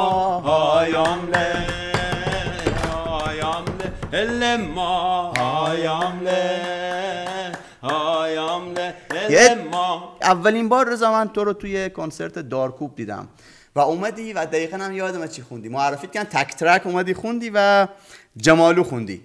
اولین 10.25 10.69
بار 10.69 10.89
رضا 10.89 11.11
من 11.11 11.27
تو 11.27 11.43
رو 11.43 11.53
توی 11.53 11.89
کنسرت 11.89 12.39
دارکوب 12.39 12.95
دیدم. 12.95 13.27
و 13.75 13.79
اومدی 13.79 14.33
و 14.33 14.45
دقیقا 14.45 14.77
هم 14.77 14.93
یادم 14.93 15.27
چی 15.27 15.41
خوندی. 15.41 15.69
معرفی 15.69 16.07
کردن 16.07 16.29
تک 16.29 16.55
ترک 16.55 16.87
اومدی 16.87 17.13
خوندی 17.13 17.51
و 17.53 17.87
جمالو 18.37 18.83
خوندی. 18.83 19.21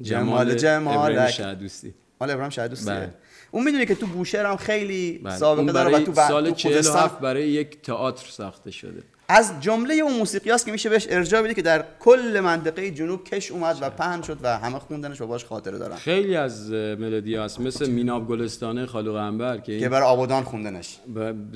جمال 0.00 0.54
جمالک. 0.54 1.30
شهدوستی. 1.30 1.94
مال 2.20 2.30
ابراهیم 2.30 2.50
شاید 2.50 2.70
دوست 2.70 2.88
بله. 2.88 3.14
اون 3.50 3.64
می‌دونی 3.64 3.86
که 3.86 3.94
تو 3.94 4.06
بوشهر 4.06 4.46
هم 4.46 4.56
خیلی 4.56 5.18
بله. 5.18 5.36
سابقه 5.36 5.72
داره 5.72 5.96
و 5.96 6.00
تو 6.00 6.14
سال 6.14 6.50
تو 6.50 6.54
47 6.54 6.98
خوزستان 6.98 7.20
برای 7.22 7.48
یک 7.48 7.82
تئاتر 7.82 8.26
ساخته 8.30 8.70
شده. 8.70 9.02
از 9.28 9.60
جمله 9.60 9.94
اون 9.94 10.16
موسیقی 10.18 10.50
هست 10.50 10.66
که 10.66 10.72
میشه 10.72 10.88
بهش 10.88 11.06
ارجاع 11.10 11.42
بدی 11.42 11.54
که 11.54 11.62
در 11.62 11.84
کل 12.00 12.40
منطقه 12.44 12.90
جنوب 12.90 13.24
کش 13.24 13.50
اومد 13.50 13.78
و 13.80 13.90
پهن 13.90 14.22
شد 14.22 14.38
و 14.42 14.58
همه 14.58 14.78
خوندنش 14.78 15.20
و 15.20 15.26
باش 15.26 15.44
خاطره 15.44 15.78
دارن. 15.78 15.96
خیلی 15.96 16.36
از 16.36 16.70
ملودی 16.70 17.36
هست. 17.36 17.60
مثل 17.60 17.90
میناب 17.90 18.28
گلستانه 18.28 18.86
خالو 18.86 19.12
قنبر 19.12 19.58
که 19.58 19.78
که 19.78 19.88
برای 19.88 20.08
آبادان 20.08 20.42
خوندنش. 20.42 20.98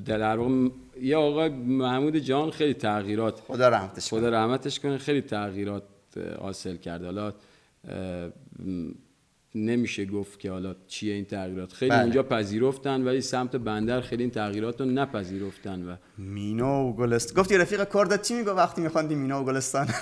در 0.07 0.37
واقع 0.37 0.69
یه 1.03 1.17
آقای 1.17 1.49
محمود 1.49 2.17
جان 2.17 2.51
خیلی 2.51 2.75
تغییرات 2.75 3.41
خدا 3.49 3.69
رحمتش 3.69 4.11
کنه. 4.11 4.21
خدا 4.21 4.29
رحمتش 4.29 4.81
کنه 4.81 4.99
خیلی 4.99 5.21
تغییرات 5.21 5.83
حاصل 6.41 6.77
کرده. 6.77 7.05
حالا 7.05 7.33
نمیشه 9.55 10.05
گفت 10.05 10.41
که 10.41 10.51
حالا 10.51 10.75
چیه 10.89 11.15
این 11.15 11.25
تغییرات 11.25 11.73
خیلی 11.73 11.91
بله. 11.91 12.01
اونجا 12.01 12.23
پذیرفتن 12.23 13.05
ولی 13.05 13.21
سمت 13.21 13.57
بندر 13.57 14.01
خیلی 14.01 14.23
این 14.23 14.31
تغییرات 14.31 14.81
رو 14.81 14.87
نپذیرفتن 14.87 15.89
و 15.89 15.97
مینا 16.19 16.85
و 16.85 16.97
گلستان 16.97 17.43
گفتی 17.43 17.57
رفیق 17.57 17.85
کاردت 17.85 18.23
چی 18.23 18.35
میگو 18.35 18.51
وقتی 18.51 18.81
میخواندی 18.81 19.15
مینا 19.15 19.43
و 19.43 19.45
گلستان 19.45 19.89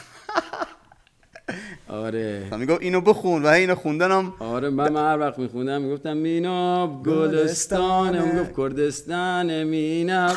آره 1.89 2.57
میگو 2.57 2.79
اینو 2.81 3.01
بخون 3.01 3.43
و 3.43 3.47
اینو 3.47 3.75
خوندنم 3.75 4.33
آره 4.39 4.71
من, 4.71 4.93
من 4.93 5.13
هر 5.13 5.19
وقت 5.19 5.39
میخوندم 5.39 5.83
می‌گفتم 5.83 6.17
میناب 6.17 7.03
گلستان 7.03 8.13
گلستانه. 8.13 8.33
می‌گفت 8.33 8.57
کردستان 8.57 9.63
میناب 9.63 10.37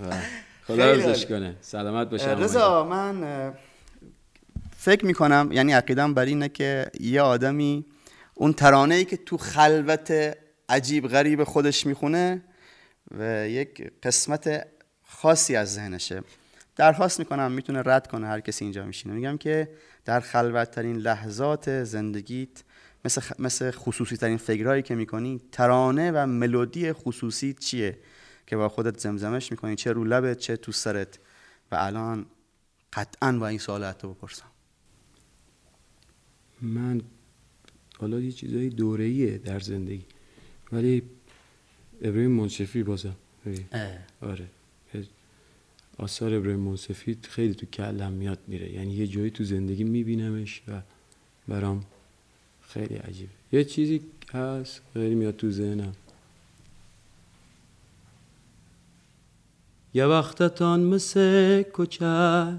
و 0.00 0.12
خدا. 0.66 1.14
کنه 1.28 1.56
سلامت 1.60 2.10
باشه. 2.10 2.34
رضا 2.34 2.84
من 2.84 3.52
فکر 4.88 5.06
می‌کنم 5.06 5.48
یعنی 5.52 5.72
عقیدم 5.72 6.14
بر 6.14 6.24
اینه 6.24 6.48
که 6.48 6.86
یه 7.00 7.22
آدمی 7.22 7.84
اون 8.34 8.52
ترانه 8.52 8.94
ای 8.94 9.04
که 9.04 9.16
تو 9.16 9.36
خلوت 9.36 10.36
عجیب 10.68 11.08
غریب 11.08 11.44
خودش 11.44 11.86
می‌خونه 11.86 12.42
و 13.18 13.48
یک 13.48 13.92
قسمت 14.02 14.66
خاصی 15.04 15.56
از 15.56 15.74
ذهنشه. 15.74 16.22
درخواست 16.76 17.18
می‌کنم 17.18 17.52
می‌تونه 17.52 17.82
رد 17.84 18.06
کنه 18.06 18.26
هر 18.26 18.40
کسی 18.40 18.64
اینجا 18.64 18.84
میشینه. 18.84 19.14
میگم 19.14 19.36
که 19.36 19.68
در 20.04 20.20
خلوت 20.20 20.70
ترین 20.70 20.96
لحظات 20.96 21.84
زندگیت 21.84 22.62
مثل, 23.04 23.20
خ... 23.20 23.32
مثل 23.38 23.70
خصوصی 23.70 24.16
ترین 24.16 24.36
فکرهایی 24.36 24.82
که 24.82 24.94
می‌کنی 24.94 25.40
ترانه 25.52 26.10
و 26.10 26.26
ملودی 26.26 26.92
خصوصی 26.92 27.54
چیه 27.54 27.98
که 28.46 28.56
با 28.56 28.68
خودت 28.68 28.98
زمزمش 28.98 29.50
می‌کنی؟ 29.50 29.76
چه 29.76 29.92
رو 29.92 30.04
لبت 30.04 30.38
چه 30.38 30.56
تو 30.56 30.72
سرت. 30.72 31.18
و 31.72 31.76
الان 31.76 32.26
قطعا 32.92 33.32
با 33.32 33.48
این 33.48 33.58
سوال 33.58 33.92
تو 33.92 34.14
بپرسم. 34.14 34.44
من 36.62 37.00
حالا 37.98 38.20
یه 38.20 38.32
چیزای 38.32 38.68
دوره‌ایه 38.68 39.38
در 39.38 39.60
زندگی. 39.60 40.04
ولی 40.72 41.02
ابراهیم 42.02 42.30
منصفی 42.30 42.82
بازم. 42.82 43.16
آره. 44.20 44.46
آثار 45.98 46.34
ابراهیم 46.34 46.60
منصفی 46.60 47.18
خیلی 47.22 47.54
تو 47.54 47.66
کلم 47.66 48.12
میاد 48.12 48.38
میره. 48.46 48.72
یعنی 48.72 48.92
یه 48.92 49.06
جایی 49.06 49.30
تو 49.30 49.44
زندگی 49.44 49.84
میبینمش 49.84 50.62
و 50.68 50.80
برام 51.48 51.84
خیلی 52.62 52.94
عجیبه. 52.94 53.30
یه 53.52 53.64
چیزی 53.64 54.00
هست 54.32 54.80
خیلی 54.92 55.14
میاد 55.14 55.36
تو 55.36 55.50
ذهنم. 55.50 55.92
یه 59.94 60.04
وقتتان 60.04 60.80
مثل 60.80 61.62
کوچک 61.62 62.54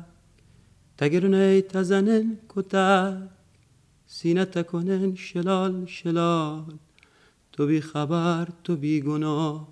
تگرونه 0.98 1.62
تزنن 1.62 2.38
کتک. 2.50 3.39
سینت 4.12 4.68
کنن 4.68 5.16
شلال 5.16 5.86
شلال. 5.86 6.78
تو 7.52 7.66
بی 7.68 7.82
خبر 7.82 8.48
تو 8.64 8.76
بی 8.76 9.02
گناه. 9.02 9.68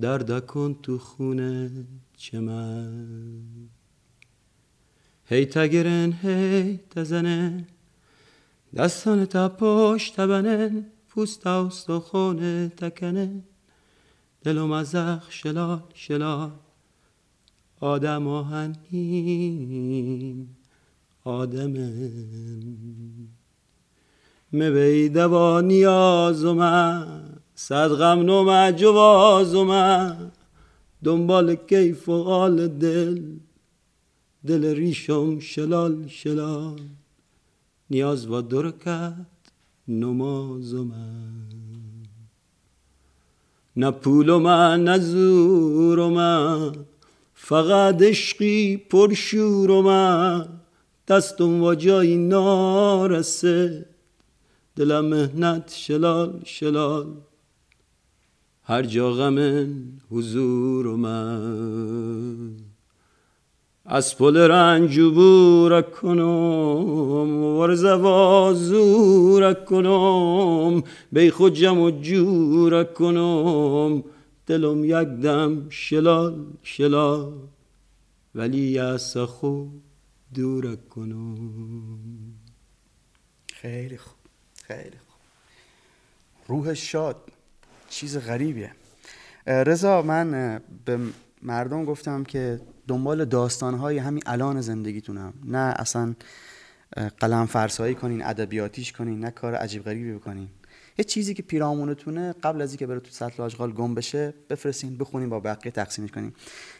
درد 0.00 0.46
کن 0.46 0.74
تو 0.82 0.98
خونه 0.98 1.70
چه 2.16 2.40
من 2.40 3.68
هی 5.24 5.46
تگرن 5.46 6.12
هی 6.12 6.76
تزنن. 6.76 7.66
دستان 8.76 9.24
تا 9.24 9.48
پشت 9.48 10.16
تبنن. 10.16 10.86
پوست 11.08 11.46
و 11.46 12.00
خونه 12.00 12.68
تکنن 12.68 13.42
دلم 14.42 14.72
ازخ 14.72 15.30
شلال 15.30 15.82
شلال. 15.94 16.50
آدم 17.80 18.28
آهنین. 18.28 19.58
آدمم. 21.24 23.00
مبی 24.52 25.08
دوا 25.08 25.60
نیازم 25.60 26.62
صد 27.54 27.88
غم 27.88 28.22
نوم 28.22 28.70
جوازم 28.70 29.70
دنبال 31.04 31.54
کیف 31.54 32.08
و 32.08 32.22
حال 32.22 32.68
دل. 32.68 33.22
دل 34.46 34.64
ریشم 34.74 35.38
شلال 35.38 36.08
شلال. 36.08 36.80
نیاز 37.90 38.26
و 38.30 38.40
درکت 38.40 39.26
نمازم 39.88 40.92
نه 43.76 43.90
پول 43.90 44.36
من 44.36 44.84
نه 44.84 44.98
زور 44.98 46.08
من 46.08 46.72
فقط 47.34 48.02
عشقی 48.02 48.76
پرشور 48.76 49.82
من 49.82 50.48
دستم 51.08 51.62
و 51.62 51.74
جایی 51.74 52.16
نارسه. 52.16 53.89
دلم 54.80 55.04
مهنت 55.04 55.72
شلال 55.76 56.40
شلال. 56.44 57.06
هر 58.62 58.82
جا 58.82 59.12
غم 59.12 59.38
حضور 60.10 60.96
من. 60.96 62.56
از 63.84 64.18
پل 64.18 64.36
رنج 64.36 65.00
عبور 65.00 65.82
کنم 65.82 67.44
ورز 67.58 67.86
زور 68.68 69.54
کنم 69.54 70.82
بی 71.12 71.30
خود 71.30 71.54
جمع 71.54 71.90
جور 71.90 72.84
کنم 72.84 74.04
دلم 74.46 74.84
یک 74.84 75.08
دم 75.08 75.66
شلال 75.70 76.46
شلال. 76.62 77.32
ولی 78.34 78.78
از 78.78 79.16
خود 79.16 79.82
دور 80.34 80.76
کنم 80.76 81.38
خیلی 83.52 83.96
خوب. 83.96 84.19
خیلی 84.70 84.96
خوب. 85.06 85.18
روح 86.48 86.74
شاد 86.74 87.16
چیز 87.88 88.18
غریبیه. 88.18 88.72
رضا 89.46 90.02
من 90.02 90.60
به 90.84 90.98
مردم 91.42 91.84
گفتم 91.84 92.24
که 92.24 92.60
دنبال 92.88 93.24
داستانهای 93.24 93.98
همین 93.98 94.22
الان 94.26 94.60
زندگیتونم. 94.60 95.34
نه 95.44 95.58
اصلا 95.58 96.14
قلم 97.18 97.46
فرسایی 97.46 97.94
کنین 97.94 98.24
ادبیاتیش 98.24 98.92
کنین 98.92 99.20
نه 99.20 99.30
کار 99.30 99.54
عجیب 99.54 99.84
غریبی 99.84 100.12
بکنین. 100.12 100.48
یه 100.98 101.04
چیزی 101.04 101.34
که 101.34 101.42
پیرامونتونه 101.42 102.32
قبل 102.32 102.62
از 102.62 102.70
اینکه 102.70 102.86
بره 102.86 103.00
تو 103.00 103.10
سطل 103.10 103.42
آشغال 103.42 103.72
گم 103.72 103.94
بشه 103.94 104.34
بفرستین 104.50 104.98
بخونین 104.98 105.28
با 105.28 105.40
بقیه 105.40 105.72
تقسیمش 105.72 106.10
کنین. 106.10 106.32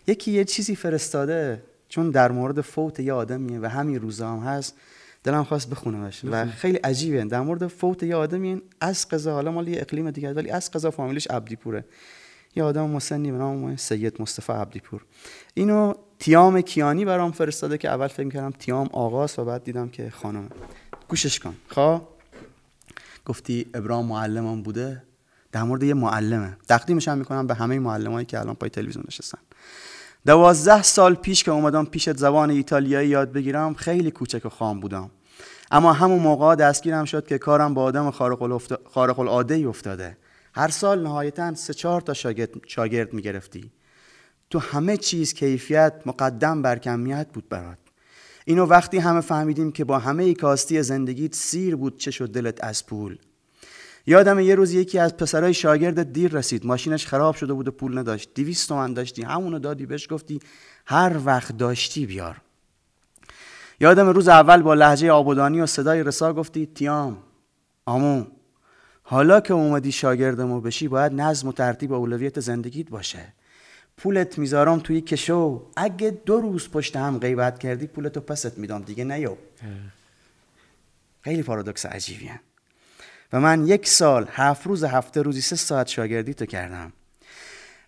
یکی 0.06 0.32
یه 0.32 0.44
چیزی 0.44 0.76
فرستاده 0.76 1.62
چون 1.88 2.10
در 2.10 2.32
مورد 2.32 2.60
فوت 2.60 3.00
یه 3.00 3.12
آدمیه 3.12 3.60
و 3.60 3.66
همین 3.66 4.00
روزا 4.00 4.32
هم 4.32 4.38
هست. 4.38 4.76
دلم 5.24 5.44
خواست 5.44 5.70
بخونمش 5.70 6.24
و 6.24 6.46
خیلی 6.46 6.76
عجیبه. 6.76 7.24
در 7.24 7.40
مورد 7.40 7.66
فوت 7.66 8.02
یه 8.02 8.16
آدمی 8.16 8.62
از 8.80 9.08
قضا 9.08 9.32
حالا 9.32 9.52
مال 9.52 9.68
یه 9.68 9.80
اقلیم 9.80 10.10
دیگه 10.10 10.32
ولی 10.32 10.50
از 10.50 10.70
قضا 10.70 10.90
فامیلش 10.90 11.26
عبدی 11.26 11.56
پوره 11.56 11.84
یه 12.56 12.62
آدم 12.62 12.90
مسنی 12.90 13.32
به 13.32 13.38
نام 13.38 13.76
سید 13.76 14.22
مصطفی 14.22 14.52
عبدی 14.52 14.80
پور 14.80 15.04
اینو 15.54 15.94
تیام 16.18 16.60
کیانی 16.60 17.04
برام 17.04 17.32
فرستاده 17.32 17.78
که 17.78 17.88
اول 17.88 18.06
فکر 18.06 18.28
کردم 18.28 18.50
تیام 18.50 18.88
آغاز 18.92 19.38
و 19.38 19.44
بعد 19.44 19.64
دیدم 19.64 19.88
که 19.88 20.10
خانمه 20.10 20.48
گوشش 21.08 21.38
کن. 21.38 21.56
خواه 21.68 22.08
گفتی 23.24 23.66
ابراهیم 23.74 24.06
معلمم 24.06 24.62
بوده. 24.62 25.02
در 25.52 25.62
مورد 25.62 25.82
یه 25.82 25.94
معلمه. 25.94 26.56
تقدیمش 26.68 27.08
هم 27.08 27.18
می‌کنم 27.18 27.46
به 27.46 27.54
همه 27.54 27.78
معلمایی 27.78 28.26
که 28.26 28.40
الان 28.40 28.54
پای 28.54 28.70
تلویزیون 28.70 29.04
نشستن. 29.08 29.38
دوازده 30.26 30.82
سال 30.82 31.14
پیش 31.14 31.44
که 31.44 31.50
اومدم 31.50 31.84
پیشت 31.84 32.16
زبان 32.16 32.50
ایتالیایی 32.50 33.08
یاد 33.08 33.32
بگیرم 33.32 33.74
خیلی 33.74 34.10
کوچک 34.10 34.46
و 34.46 34.48
خام 34.48 34.80
بودم. 34.80 35.10
اما 35.70 35.92
همون 35.92 36.18
موقع 36.18 36.54
دستگیرم 36.54 37.04
شد 37.04 37.26
که 37.26 37.38
کارم 37.38 37.74
با 37.74 37.82
آدم 37.82 38.10
خارق 38.10 39.18
العاده 39.20 39.68
افتاده. 39.68 40.16
هر 40.54 40.68
سال 40.68 41.02
نهایتا 41.02 41.54
سه 41.54 41.74
چهار 41.74 42.00
تا 42.00 42.14
شاگرد, 42.14 42.50
شاگرد 42.66 43.12
می‌گرفتی. 43.12 43.70
تو 44.50 44.58
همه 44.58 44.96
چیز 44.96 45.34
کیفیت 45.34 46.02
مقدم 46.06 46.62
بر 46.62 46.78
کمیت 46.78 47.26
بود 47.32 47.48
برات. 47.48 47.78
اینو 48.44 48.66
وقتی 48.66 48.98
همه 48.98 49.20
فهمیدیم 49.20 49.72
که 49.72 49.84
با 49.84 49.98
همه 49.98 50.34
کاستی 50.34 50.82
زندگیت 50.82 51.34
سیر 51.34 51.76
بود 51.76 51.96
چه 51.96 52.10
شد 52.10 52.32
دلت 52.32 52.64
از 52.64 52.86
پول. 52.86 53.18
یادم 54.06 54.40
یه 54.40 54.54
روز 54.54 54.72
یکی 54.72 54.98
از 54.98 55.16
پسرای 55.16 55.54
شاگرد 55.54 56.12
دیر 56.12 56.32
رسید. 56.32 56.66
ماشینش 56.66 57.06
خراب 57.06 57.34
شده 57.34 57.52
بود 57.52 57.68
و 57.68 57.70
پول 57.70 57.98
نداشت. 57.98 58.30
دیویست 58.34 58.68
تومن 58.68 58.94
داشتی. 58.94 59.22
همونو 59.22 59.58
دادی 59.58 59.86
بهش 59.86 60.12
گفتی 60.12 60.40
هر 60.86 61.16
وقت 61.24 61.56
داشتی 61.56 62.06
بیار. 62.06 62.40
یادم 63.80 64.08
روز 64.08 64.28
اول 64.28 64.62
با 64.62 64.74
لحجه 64.74 65.10
آبودانی 65.10 65.60
و 65.60 65.66
صدای 65.66 66.02
رسا 66.02 66.32
گفتی 66.32 66.66
تیام 66.66 67.18
آمو 67.86 68.24
حالا 69.02 69.40
که 69.40 69.54
اومدی 69.54 69.92
شاگردمو 69.92 70.60
بشی 70.60 70.88
باید 70.88 71.12
نظم 71.12 71.48
و 71.48 71.52
ترتیب 71.52 71.92
اولویت 71.92 72.40
زندگیت 72.40 72.90
باشه. 72.90 73.32
پولت 73.96 74.38
می‌ذارم 74.38 74.78
توی 74.78 75.00
کشو. 75.00 75.66
اگه 75.76 76.10
دو 76.10 76.40
روز 76.40 76.68
پشت 76.68 76.96
هم 76.96 77.18
غیبت 77.18 77.58
کردی 77.58 77.86
پولتو 77.86 78.20
پس 78.20 78.58
میدم. 78.58 78.82
دیگه 78.82 79.04
نیو. 79.04 79.36
خیلی 81.20 81.42
پارادوکس 81.42 81.86
عجیبیه. 81.86 82.40
و 83.32 83.40
من 83.40 83.66
یک 83.66 83.88
سال 83.88 84.28
هفت 84.32 84.66
روز 84.66 84.84
هفته 84.84 85.22
روزی 85.22 85.40
سه 85.40 85.56
ساعت 85.56 85.88
شاگردی 85.88 86.34
تو 86.34 86.46
کردم. 86.46 86.92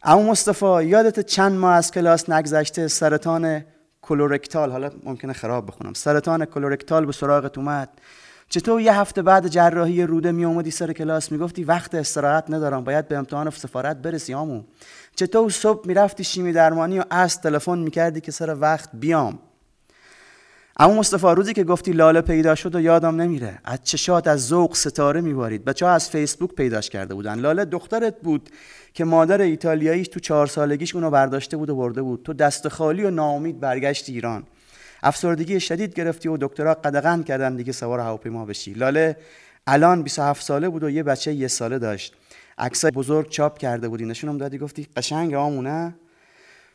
اما 0.02 0.22
مصطفی 0.31 0.85
یادت 0.85 1.20
چند 1.20 1.52
ماه 1.52 1.74
از 1.74 1.90
کلاس 1.90 2.31
نگذشته 2.31 2.88
سرطان 2.88 3.64
colorectal 4.02 4.70
حالا 4.70 4.90
ممکنه 5.05 5.33
خراب 5.33 5.66
بخونم. 5.66 5.92
سرطان 5.92 6.44
colorectal 6.44 7.07
به 7.07 7.12
سراغت 7.12 7.59
اومد. 7.59 7.88
چطور 8.48 8.81
یه 8.81 8.94
هفته 8.94 9.22
بعد 9.22 9.48
جراحی 9.48 10.02
روده 10.02 10.33
می 10.33 10.44
اومدی 10.44 10.70
سر 10.70 10.92
کلاس؟ 10.92 11.33
می‌گفتی 11.33 11.64
وقت 11.64 11.94
استراحت 11.94 12.44
ندارم 12.50 12.85
باید 12.85 13.09
به 13.09 13.16
امتحان 13.16 13.50
سفارت 13.50 13.96
برسی 13.96 14.35
آمو. 14.35 14.62
چطور 15.14 15.50
صبح 15.50 15.87
می‌رفتی 15.87 16.24
شیمی 16.24 16.52
درمانی 16.52 16.98
و 16.98 17.05
از 17.11 17.40
تلفن 17.40 17.78
می‌کردی 17.78 18.20
که 18.20 18.33
سر 18.33 18.57
وقت 18.61 18.88
بیام؟ 18.92 19.38
اما 20.76 20.94
مصطفی 20.94 21.26
روزی 21.26 21.52
که 21.52 21.64
گفتی 21.64 21.92
لاله 21.92 22.20
پیدا 22.20 22.54
شد 22.54 22.74
و 22.74 22.80
یادم 22.80 23.20
نمیره. 23.20 23.58
از 23.64 23.78
چشات 23.82 24.26
از 24.26 24.46
ذوق 24.46 24.74
ستاره 24.74 25.20
میبارید. 25.20 25.64
بچه 25.64 25.87
ها 25.87 25.92
از 25.92 26.11
فیسبوک 26.11 26.54
پیداش 26.54 26.90
کرده 26.90 27.14
بودن. 27.14 27.38
لاله 27.38 27.64
دخترت 27.64 28.20
بود 28.20 28.50
که 28.94 29.04
مادر 29.04 29.40
ایتالیاییش 29.40 30.08
تو 30.08 30.20
چهار 30.20 30.46
سالگیش 30.46 30.94
اونو 30.94 31.11
برداشته 31.11 31.56
بود 31.56 31.70
و 31.70 31.76
برده 31.76 32.02
بود. 32.02 32.22
تو 32.22 32.32
دست 32.32 32.68
خالی 32.68 33.04
و 33.04 33.11
ناامید 33.11 33.61
برگشتی 33.61 34.12
ایران. 34.12 34.44
افسردگی 35.02 35.61
شدید 35.61 35.94
گرفتی 35.94 36.28
و 36.28 36.37
دکترها 36.37 36.74
قدغن 36.74 37.22
کردن 37.22 37.56
دیگه 37.56 37.72
سوار 37.72 38.00
هواپیما 38.00 38.44
بشی. 38.44 38.74
لاله 38.74 39.16
الان 39.66 40.02
27 40.02 40.42
ساله 40.42 40.68
بود 40.68 40.85
و 40.85 40.90
یه 40.90 41.02
بچه 41.02 41.32
یه 41.32 41.48
ساله 41.48 41.78
داشت. 41.78 42.14
عکسای 42.58 42.90
بزرگ 42.90 43.28
چاپ 43.28 43.58
کرده 43.58 43.88
بودی. 43.88 44.04
نشونم 44.04 44.38
دادی 44.38 44.58
گفتی 44.58 44.87
قشنگ 44.96 45.35
آمونه. 45.35 45.94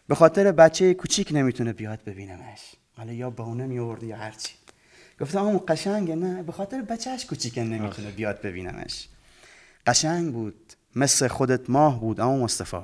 به 0.08 0.16
خاطر 0.16 0.52
بچه 0.52 0.94
کوچیک 0.94 1.30
نمی‌تونه 1.32 1.74
بیاد 1.74 2.00
ببینمش. 2.06 2.76
حالا 2.98 3.14
یا 3.14 3.30
بهونه 3.30 3.68
میورد 3.68 4.04
یا 4.04 4.18
هرچی 4.18 4.54
گفتم 5.22 5.40
آمون 5.40 5.62
قشنگه 5.68 6.16
نه 6.16 6.44
به 6.44 6.52
خاطر 6.52 6.82
بچهش 6.82 7.26
کوچیکه 7.26 7.64
نمی‌تونه 7.64 8.12
بیاد 8.12 8.42
ببینمش. 8.42 9.08
قشنگ 9.88 10.34
بود 10.34 10.74
مثل 10.96 11.28
خودت 11.28 11.70
ماه 11.70 12.00
بود 12.00 12.20
اما 12.20 12.38
مصطفی. 12.38 12.82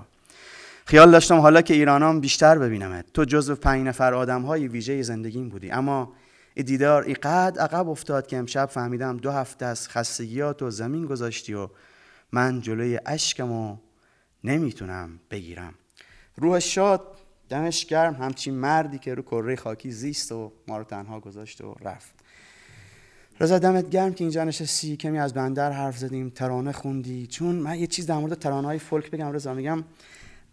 خیال 0.86 1.12
داشتم 1.12 1.38
حالا 1.38 1.62
که 1.62 1.74
ایرانام 1.74 2.20
بیشتر 2.20 2.58
ببینمت. 2.58 3.06
تو 3.14 3.26
جزو 3.26 3.56
پنج 3.56 3.88
نفر 3.88 4.14
آدم 4.14 4.42
های 4.42 4.68
ویژه 4.68 5.02
زندگیم 5.02 5.50
بودی. 5.50 5.72
اما 5.72 6.14
ای 6.54 6.64
دیدار 6.64 7.04
ایقد 7.04 7.58
عقب 7.60 7.90
افتاد 7.90 8.28
که 8.28 8.38
امشب 8.38 8.66
فهمیدم 8.66 9.18
دو 9.18 9.32
هفته 9.32 9.66
از 9.66 9.90
خستگیات 9.90 10.62
و 10.62 10.70
زمین 10.70 11.06
گذاشتی 11.06 11.54
و 11.54 11.70
من 12.32 12.62
جلوی 12.62 13.00
اشکم 13.06 13.52
و 13.52 13.78
نمی‌تونم 14.44 15.20
بگیرم. 15.32 15.74
روح 16.36 16.60
شاد 16.60 17.18
دمش 17.54 17.86
گرم. 17.86 18.14
همچین 18.14 18.54
مردی 18.54 19.00
که 19.00 19.14
رو 19.14 19.22
کره 19.22 19.56
خاکی 19.56 19.92
زیست 19.92 20.32
و 20.32 20.52
ما 20.68 20.78
رو 20.78 20.84
تنها 20.84 21.20
گذاشت 21.20 21.62
و 21.62 21.76
رفت. 21.82 22.14
رضا 23.40 23.60
دمت 23.60 23.90
گرم 23.90 24.14
که 24.14 24.24
اینجا 24.24 24.44
نشستی. 24.44 24.98
کمی 24.98 25.20
از 25.20 25.34
بندر 25.34 25.72
حرف 25.72 25.98
زدیم. 25.98 26.30
ترانه 26.30 26.72
خوندی. 26.72 27.28
چون 27.28 27.56
من 27.56 27.80
یه 27.80 27.88
چیز 27.88 28.06
در 28.06 28.18
مورد 28.18 28.34
ترانه 28.34 28.68
های 28.68 28.80
فولک 28.80 29.12
بگم 29.12 29.32
رضا. 29.32 29.54
میگم 29.54 29.84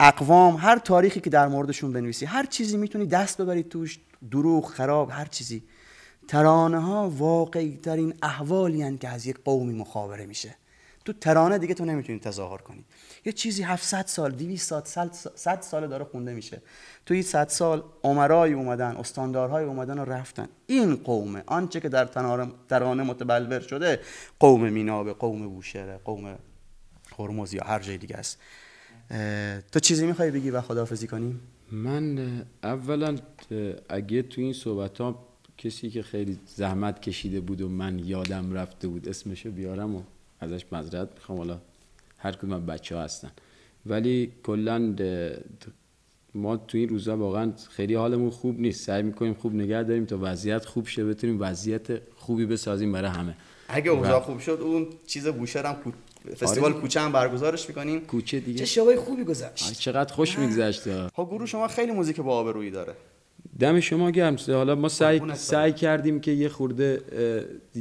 اقوام 0.00 0.56
هر 0.56 0.78
تاریخی 0.78 1.20
که 1.20 1.30
در 1.30 1.48
موردشون 1.48 1.92
بنویسی 1.92 2.24
هر 2.24 2.46
چیزی 2.46 2.76
می‌تونی 2.76 3.06
دست 3.06 3.40
ببری 3.40 3.62
توش. 3.62 3.98
دروغ 4.30 4.66
خراب 4.66 5.10
هر 5.10 5.24
چیزی. 5.24 5.62
ترانه 6.28 6.78
ها 6.78 7.10
واقعی 7.10 7.76
ترین 7.76 8.14
احوالی 8.22 8.98
که 8.98 9.08
از 9.08 9.26
یک 9.26 9.36
قومی 9.44 9.74
مخابره 9.74 10.26
میشه. 10.26 10.56
تو 11.12 11.18
ترانه 11.18 11.58
دیگه 11.58 11.74
تو 11.74 11.84
نمی‌تونی 11.84 12.18
تظاهر 12.18 12.58
کنی. 12.58 12.84
یه 13.24 13.32
چیزی 13.32 13.62
700 13.62 14.06
سال 14.06 14.30
200 14.30 14.84
سال 14.84 15.10
100 15.34 15.60
سال 15.60 15.86
داره 15.86 16.04
خونده 16.04 16.34
میشه. 16.34 16.62
تو 17.06 17.14
این 17.14 17.22
100 17.22 17.48
سال 17.48 17.82
عمرای 18.02 18.52
اومدن 18.52 18.96
استاندارهای 18.96 19.64
اومدن 19.64 19.98
و 19.98 20.04
رفتن. 20.04 20.48
این 20.66 20.96
قومه. 20.96 21.42
آنچه 21.46 21.80
که 21.80 21.88
در 21.88 22.04
ترانه 22.68 23.02
متبلور 23.02 23.60
شده 23.60 24.00
قوم 24.40 24.68
مینابه 24.68 25.12
قوم 25.12 25.48
بوشهره 25.48 26.00
قوم 26.04 26.38
هرمز 27.18 27.54
یا 27.54 27.62
هر 27.64 27.80
جای 27.80 27.98
دیگه 27.98 28.16
است. 28.16 28.38
تو 29.72 29.80
چیزی 29.80 30.06
می‌خوای 30.06 30.30
بگی 30.30 30.50
و 30.50 30.60
خداحافظی 30.60 31.06
کنیم 31.06 31.40
من 31.72 32.18
اولا 32.62 33.16
اگه 33.88 34.22
تو 34.22 34.40
این 34.40 34.52
صحبت 34.52 35.00
ها 35.00 35.26
کسی 35.58 35.90
که 35.90 36.02
خیلی 36.02 36.38
زحمت 36.56 37.00
کشیده 37.00 37.40
بود 37.40 37.60
و 37.60 37.68
من 37.68 37.98
یادم 37.98 38.52
رفته 38.52 38.88
بود 38.88 39.08
اسمشو 39.08 39.50
بیارم 39.50 39.96
و 39.96 40.02
ازش 40.40 40.64
مذرت 40.72 41.08
می‌خوام. 41.14 41.38
حالا 41.38 41.58
هر 42.18 42.32
کدوم 42.32 42.66
بچه 42.66 42.96
ها 42.96 43.02
هستن. 43.02 43.30
ولی 43.86 44.32
کلا 44.42 44.94
ما 46.34 46.56
تو 46.56 46.78
این 46.78 46.88
روزا 46.88 47.16
واقعا 47.16 47.52
خیلی 47.70 47.94
حالمون 47.94 48.30
خوب 48.30 48.60
نیست. 48.60 48.84
سعی 48.84 49.02
می‌کنیم 49.02 49.34
خوب 49.34 49.54
نگه 49.54 49.82
داریم 49.82 50.04
تا 50.04 50.18
وضعیت 50.20 50.64
خوب 50.64 50.86
شه 50.86 51.04
بتونیم 51.04 51.36
وضعیت 51.40 51.86
خوبی 52.16 52.46
بسازیم 52.46 52.92
برای 52.92 53.10
همه. 53.10 53.36
اگه 53.68 53.90
اوضاع 53.90 54.20
خوب 54.20 54.38
شد 54.38 54.58
اون 54.62 54.86
چیز 55.06 55.26
بوشهر 55.26 55.66
هم 55.66 55.92
فستیوال 56.40 56.72
آره. 56.72 56.80
کوچه 56.80 57.00
هم 57.00 57.12
برگزارش 57.12 57.68
می‌کنیم. 57.68 58.00
کوچه 58.00 58.40
دیگه. 58.40 58.58
چه 58.58 58.64
شبای 58.64 58.96
خوبی 58.96 59.24
گذشت. 59.24 59.72
چقدر 59.72 60.14
خوش 60.14 60.38
میگذشت. 60.38 60.86
ها 60.88 61.24
گروه 61.24 61.46
شما 61.46 61.68
خیلی 61.68 61.92
موزیک 61.92 62.20
با 62.20 62.38
آبرویی 62.38 62.70
داره. 62.70 62.94
دم 63.60 63.80
شما 63.80 64.10
گرم 64.10 64.36
حالا 64.48 64.74
ما 64.74 64.88
سعی 64.88 65.20
سعی 65.34 65.72
کردیم 65.72 66.20
که 66.20 66.30
یه 66.30 66.48
خورده 66.48 67.00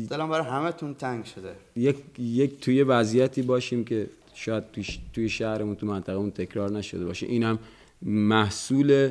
دلم 0.09 0.29
برای 0.29 0.47
همتون 0.47 0.93
تنگ 0.93 1.25
شده. 1.25 1.51
یک 1.75 1.97
یک 2.19 2.59
توی 2.59 2.83
وضعیتی 2.83 3.41
باشیم 3.41 3.83
که 3.83 4.07
شاید 4.33 4.63
توی, 4.73 4.85
توی 5.13 5.29
شهرمون 5.29 5.75
تو 5.75 5.85
منطقه 5.85 6.29
تکرار 6.29 6.71
نشده 6.71 7.05
باشه. 7.05 7.27
اینم 7.27 7.59
محصول 8.01 9.09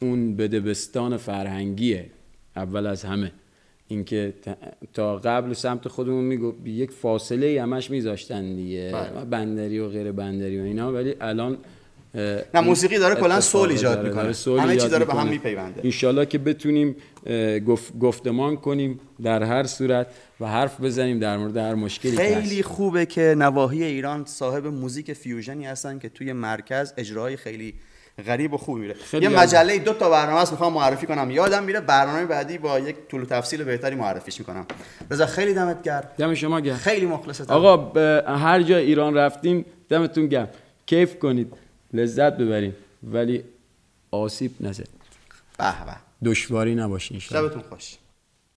اون 0.00 0.36
بدبستان 0.36 1.16
فرهنگیه. 1.16 2.06
اول 2.56 2.86
از 2.86 3.04
همه. 3.04 3.32
اینکه 3.88 4.34
تا 4.94 5.16
قبل 5.16 5.52
سمت 5.52 5.88
خودمون 5.88 6.24
میگو 6.24 6.54
یک 6.66 6.90
فاصله 6.90 7.62
همش 7.62 7.90
میذاشتن 7.90 8.56
دیگه. 8.56 8.90
بله. 8.92 9.24
بندری 9.24 9.78
و 9.78 9.88
غیر 9.88 10.12
بندری 10.12 10.60
و 10.60 10.62
اینا. 10.62 10.92
ولی 10.92 11.14
الان 11.20 11.58
نه 12.54 12.60
موسیقی 12.60 12.98
داره 12.98 13.14
کلا 13.14 13.40
سول 13.40 13.70
ایجاد 13.70 14.06
می‌کنه. 14.06 14.62
همه 14.62 14.76
چی 14.76 14.88
داره 14.88 15.04
به 15.04 15.14
هم 15.14 15.28
میپیونده. 15.28 15.80
انشالله 15.84 16.26
که 16.26 16.38
بتونیم 16.38 16.96
گفتمان 18.00 18.56
کنیم 18.56 19.00
در 19.22 19.42
هر 19.42 19.64
صورت 19.64 20.06
و 20.40 20.46
حرف 20.46 20.80
بزنیم 20.80 21.18
در 21.18 21.36
مورد 21.36 21.56
هر 21.56 21.74
مشکلی 21.74 22.16
خیلی 22.16 22.62
خوبه 22.62 23.06
که 23.06 23.34
نواحی 23.38 23.84
ایران 23.84 24.24
صاحب 24.24 24.66
موزیک 24.66 25.12
فیوژنی 25.12 25.66
هستن 25.66 25.98
که 25.98 26.08
توی 26.08 26.32
مرکز 26.32 26.92
اجرای 26.96 27.36
خیلی 27.36 27.74
غریب 28.26 28.54
و 28.54 28.56
خوب 28.56 28.78
میره. 28.78 28.94
یه 29.12 29.28
مجله 29.28 29.78
دو 29.78 29.92
تا 29.92 30.10
برنامه 30.10 30.40
است 30.40 30.52
می‌خوام 30.52 30.72
معرفی 30.72 31.06
کنم. 31.06 31.30
یادم 31.30 31.64
میره 31.64 31.80
برنامه 31.80 32.26
بعدی 32.26 32.58
با 32.58 32.78
یک 32.78 32.96
طول 33.08 33.24
تفصیل 33.24 33.64
بهتری 33.64 33.94
معرفیش 33.94 34.38
می‌کنم. 34.38 34.66
رضا 35.10 35.26
خیلی 35.26 35.54
دمت 35.54 35.82
گرم. 35.82 36.08
دم 36.18 36.34
شما 36.34 36.60
گرم. 36.60 36.76
خیلی 36.76 37.06
مخلصتم. 37.06 37.54
آقا 37.54 37.92
هر 38.36 38.62
جا 38.62 38.76
ایران 38.76 39.14
رفتیم 39.14 39.64
دمتون 39.88 40.26
گرم. 40.26 40.48
کیف 40.86 41.18
کنید. 41.18 41.52
لذت 41.92 42.36
ببریم. 42.36 42.74
ولی 43.02 43.44
آسیب 44.10 44.54
نزد. 44.60 44.88
به 45.58 45.64
به. 45.64 46.00
دشواری 46.24 46.74
نباشه 46.74 47.18
شبتون 47.18 47.62
خوش. 47.62 47.96